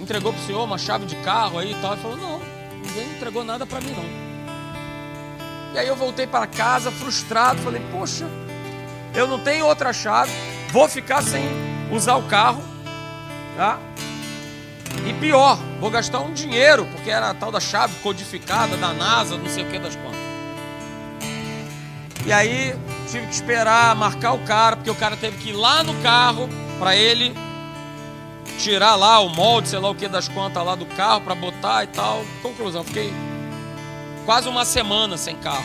entregou 0.00 0.32
para 0.32 0.40
o 0.40 0.46
senhor 0.46 0.64
uma 0.64 0.78
chave 0.78 1.04
de 1.04 1.16
carro 1.16 1.58
aí 1.58 1.72
e 1.72 1.82
tal? 1.82 1.92
Ele 1.92 2.00
falou, 2.00 2.16
não, 2.16 2.40
ninguém 2.82 3.10
entregou 3.14 3.44
nada 3.44 3.66
para 3.66 3.78
mim, 3.82 3.92
não. 3.92 5.74
E 5.74 5.78
aí 5.78 5.86
eu 5.86 5.96
voltei 5.96 6.26
para 6.26 6.46
casa 6.46 6.90
frustrado, 6.90 7.60
falei, 7.60 7.82
poxa, 7.92 8.24
eu 9.14 9.26
não 9.26 9.38
tenho 9.38 9.66
outra 9.66 9.92
chave 9.92 10.47
vou 10.70 10.88
ficar 10.88 11.22
sem 11.22 11.44
usar 11.90 12.16
o 12.16 12.22
carro, 12.24 12.62
tá? 13.56 13.78
E 15.06 15.12
pior, 15.14 15.58
vou 15.80 15.90
gastar 15.90 16.20
um 16.20 16.32
dinheiro, 16.32 16.86
porque 16.86 17.10
era 17.10 17.30
a 17.30 17.34
tal 17.34 17.50
da 17.50 17.60
chave 17.60 17.94
codificada 18.02 18.76
da 18.76 18.92
NASA, 18.92 19.36
não 19.36 19.48
sei 19.48 19.64
o 19.64 19.70
que 19.70 19.78
das 19.78 19.96
contas. 19.96 20.18
E 22.26 22.32
aí 22.32 22.74
tive 23.10 23.26
que 23.26 23.34
esperar 23.34 23.94
marcar 23.96 24.32
o 24.32 24.38
cara, 24.40 24.76
porque 24.76 24.90
o 24.90 24.94
cara 24.94 25.16
teve 25.16 25.38
que 25.38 25.50
ir 25.50 25.54
lá 25.54 25.82
no 25.82 25.94
carro 26.02 26.48
para 26.78 26.94
ele 26.94 27.34
tirar 28.58 28.96
lá 28.96 29.20
o 29.20 29.28
molde, 29.28 29.68
sei 29.68 29.78
lá 29.78 29.88
o 29.88 29.94
que 29.94 30.08
das 30.08 30.28
contas 30.28 30.64
lá 30.64 30.74
do 30.74 30.84
carro 30.84 31.20
para 31.22 31.34
botar 31.34 31.84
e 31.84 31.86
tal. 31.86 32.22
Conclusão, 32.42 32.84
fiquei 32.84 33.12
quase 34.26 34.48
uma 34.48 34.64
semana 34.64 35.16
sem 35.16 35.36
carro. 35.36 35.64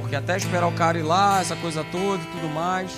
Porque 0.00 0.16
até 0.16 0.36
esperar 0.36 0.66
o 0.66 0.72
cara 0.72 0.98
ir 0.98 1.02
lá, 1.02 1.40
essa 1.40 1.54
coisa 1.54 1.84
toda 1.84 2.20
e 2.20 2.26
tudo 2.26 2.48
mais. 2.48 2.90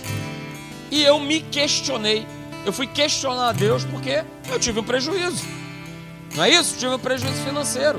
E 0.93 1.03
eu 1.03 1.19
me 1.19 1.41
questionei. 1.41 2.27
Eu 2.67 2.73
fui 2.73 2.87
questionar 2.87 3.49
a 3.49 3.53
Deus 3.53 3.83
porque 3.83 4.23
eu 4.51 4.61
tive 4.61 4.79
um 4.79 4.85
prejuízo. 4.85 5.43
Não 6.35 6.45
é 6.45 6.51
isso? 6.51 6.79
Tive 6.79 6.95
um 6.95 6.99
prejuízo 6.99 7.43
financeiro 7.43 7.99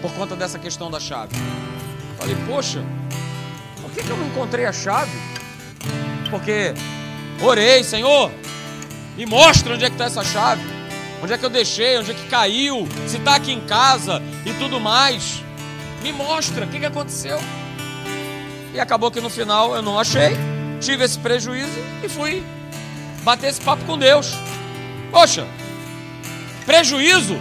por 0.00 0.10
conta 0.14 0.34
dessa 0.34 0.58
questão 0.58 0.90
da 0.90 0.98
chave. 0.98 1.36
Falei, 2.18 2.34
poxa, 2.48 2.82
por 3.82 3.90
que, 3.90 4.02
que 4.02 4.08
eu 4.08 4.16
não 4.16 4.26
encontrei 4.28 4.64
a 4.64 4.72
chave? 4.72 5.12
Porque 6.30 6.72
orei, 7.42 7.84
Senhor, 7.84 8.30
me 9.18 9.26
mostra 9.26 9.74
onde 9.74 9.84
é 9.84 9.88
que 9.88 9.94
está 9.94 10.06
essa 10.06 10.24
chave. 10.24 10.62
Onde 11.22 11.34
é 11.34 11.36
que 11.36 11.44
eu 11.44 11.50
deixei? 11.50 11.98
Onde 11.98 12.12
é 12.12 12.14
que 12.14 12.26
caiu? 12.28 12.88
Se 13.06 13.18
está 13.18 13.34
aqui 13.34 13.52
em 13.52 13.60
casa 13.60 14.22
e 14.46 14.52
tudo 14.54 14.80
mais. 14.80 15.42
Me 16.02 16.10
mostra 16.10 16.64
o 16.64 16.68
que, 16.68 16.80
que 16.80 16.86
aconteceu. 16.86 17.38
E 18.72 18.80
acabou 18.80 19.10
que 19.10 19.20
no 19.20 19.28
final 19.28 19.76
eu 19.76 19.82
não 19.82 20.00
achei 20.00 20.53
tive 20.84 21.04
esse 21.04 21.18
prejuízo 21.18 21.78
e 22.02 22.08
fui 22.08 22.44
bater 23.22 23.48
esse 23.48 23.60
papo 23.60 23.84
com 23.84 23.96
Deus. 23.96 24.34
Poxa, 25.10 25.46
prejuízo? 26.66 27.36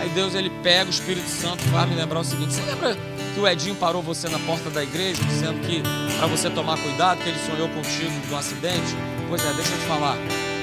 Aí 0.00 0.08
Deus 0.10 0.34
ele 0.34 0.50
pega 0.62 0.86
o 0.86 0.90
Espírito 0.90 1.28
Santo 1.28 1.64
e 1.64 1.68
vai 1.70 1.86
me 1.86 1.94
lembrar 1.94 2.20
o 2.20 2.24
seguinte: 2.24 2.52
você 2.52 2.62
lembra 2.62 2.96
que 3.34 3.40
o 3.40 3.48
Edinho 3.48 3.74
parou 3.74 4.02
você 4.02 4.28
na 4.28 4.38
porta 4.40 4.68
da 4.70 4.82
igreja 4.82 5.22
dizendo 5.24 5.60
que 5.66 5.82
para 6.18 6.26
você 6.26 6.50
tomar 6.50 6.78
cuidado, 6.78 7.22
que 7.22 7.28
ele 7.28 7.38
sonhou 7.38 7.68
contigo 7.68 8.12
de 8.26 8.34
um 8.34 8.36
acidente? 8.36 8.94
Pois 9.28 9.44
é, 9.44 9.52
deixa 9.54 9.72
eu 9.72 9.78
te 9.78 9.86
falar. 9.86 10.16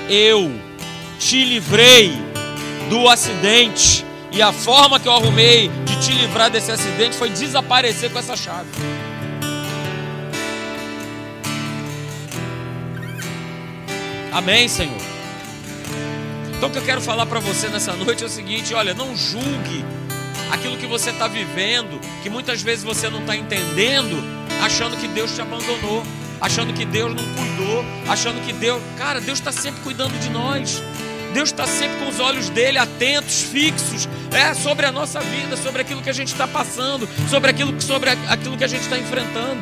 Eu 0.08 0.52
te 1.20 1.44
livrei 1.44 2.14
do 2.90 3.10
acidente. 3.10 4.06
E 4.32 4.42
a 4.42 4.52
forma 4.52 5.00
que 5.00 5.08
eu 5.08 5.14
arrumei 5.14 5.72
de 5.86 5.96
te 6.02 6.12
livrar 6.12 6.52
desse 6.52 6.70
acidente 6.70 7.16
foi 7.16 7.30
desaparecer 7.30 8.12
com 8.12 8.20
essa 8.20 8.36
chave. 8.36 8.68
Amém, 14.36 14.68
Senhor? 14.68 15.00
Então 16.58 16.68
o 16.68 16.72
que 16.72 16.78
eu 16.78 16.84
quero 16.84 17.00
falar 17.00 17.26
para 17.26 17.40
você 17.40 17.70
nessa 17.70 17.94
noite 17.94 18.22
é 18.22 18.26
o 18.26 18.30
seguinte: 18.30 18.74
olha, 18.74 18.94
não 18.94 19.16
julgue 19.16 19.86
aquilo 20.52 20.76
que 20.76 20.86
você 20.86 21.12
está 21.12 21.26
vivendo, 21.26 22.02
que 22.22 22.30
muitas 22.30 22.62
vezes 22.62 22.84
você 22.84 23.10
não 23.10 23.22
está 23.22 23.34
entendendo, 23.34 24.22
achando 24.62 24.98
que 24.98 25.08
Deus 25.08 25.34
te 25.34 25.42
abandonou, 25.42 26.04
achando 26.42 26.74
que 26.74 26.84
Deus 26.84 27.16
não 27.16 27.24
cuidou, 27.34 27.86
achando 28.10 28.46
que 28.46 28.52
Deus. 28.52 28.84
Cara, 28.98 29.22
Deus 29.22 29.40
está 29.40 29.54
sempre 29.54 29.80
cuidando 29.82 30.20
de 30.20 30.30
nós. 30.30 30.84
Deus 31.34 31.48
está 31.48 31.66
sempre 31.66 31.98
com 32.00 32.10
os 32.10 32.20
olhos 32.20 32.50
dele 32.50 32.78
atentos, 32.78 33.42
fixos, 33.42 34.10
é, 34.34 34.54
sobre 34.54 34.86
a 34.86 34.92
nossa 34.92 35.22
vida, 35.22 35.56
sobre 35.56 35.82
aquilo 35.82 36.02
que 36.02 36.10
a 36.10 36.14
gente 36.14 36.34
está 36.34 36.46
passando, 36.46 37.08
sobre 37.30 37.52
aquilo, 37.52 37.80
sobre 37.82 38.10
aquilo 38.10 38.58
que 38.58 38.66
a 38.66 38.68
gente 38.68 38.84
está 38.84 38.98
enfrentando. 38.98 39.62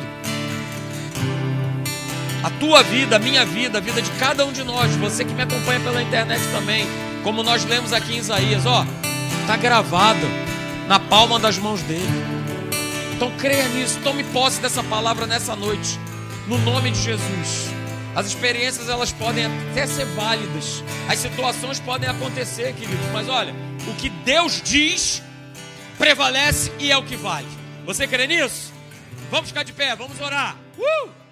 A 2.44 2.50
tua 2.50 2.82
vida, 2.82 3.16
a 3.16 3.18
minha 3.18 3.42
vida, 3.42 3.78
a 3.78 3.80
vida 3.80 4.02
de 4.02 4.10
cada 4.18 4.44
um 4.44 4.52
de 4.52 4.62
nós, 4.62 4.94
você 4.96 5.24
que 5.24 5.32
me 5.32 5.40
acompanha 5.40 5.80
pela 5.80 6.02
internet 6.02 6.42
também, 6.52 6.86
como 7.22 7.42
nós 7.42 7.64
lemos 7.64 7.90
aqui 7.90 8.12
em 8.12 8.18
Isaías, 8.18 8.66
ó, 8.66 8.84
está 9.40 9.56
gravada 9.56 10.26
na 10.86 11.00
palma 11.00 11.38
das 11.38 11.56
mãos 11.56 11.80
dele. 11.80 12.04
Então 13.16 13.30
creia 13.38 13.66
nisso, 13.68 13.98
tome 14.04 14.22
posse 14.24 14.60
dessa 14.60 14.84
palavra 14.84 15.26
nessa 15.26 15.56
noite, 15.56 15.98
no 16.46 16.58
nome 16.58 16.90
de 16.90 17.00
Jesus. 17.00 17.70
As 18.14 18.26
experiências 18.26 18.90
elas 18.90 19.10
podem 19.10 19.46
até 19.46 19.86
ser 19.86 20.04
válidas, 20.04 20.84
as 21.08 21.20
situações 21.20 21.80
podem 21.80 22.10
acontecer, 22.10 22.74
queridos, 22.74 23.06
mas 23.10 23.26
olha, 23.26 23.54
o 23.88 23.94
que 23.94 24.10
Deus 24.10 24.60
diz 24.62 25.22
prevalece 25.96 26.70
e 26.78 26.92
é 26.92 26.96
o 26.98 27.02
que 27.02 27.16
vale. 27.16 27.48
Você 27.86 28.06
crê 28.06 28.26
nisso? 28.26 28.70
Vamos 29.30 29.48
ficar 29.48 29.62
de 29.62 29.72
pé, 29.72 29.96
vamos 29.96 30.20
orar. 30.20 30.58
Uh! 30.76 31.23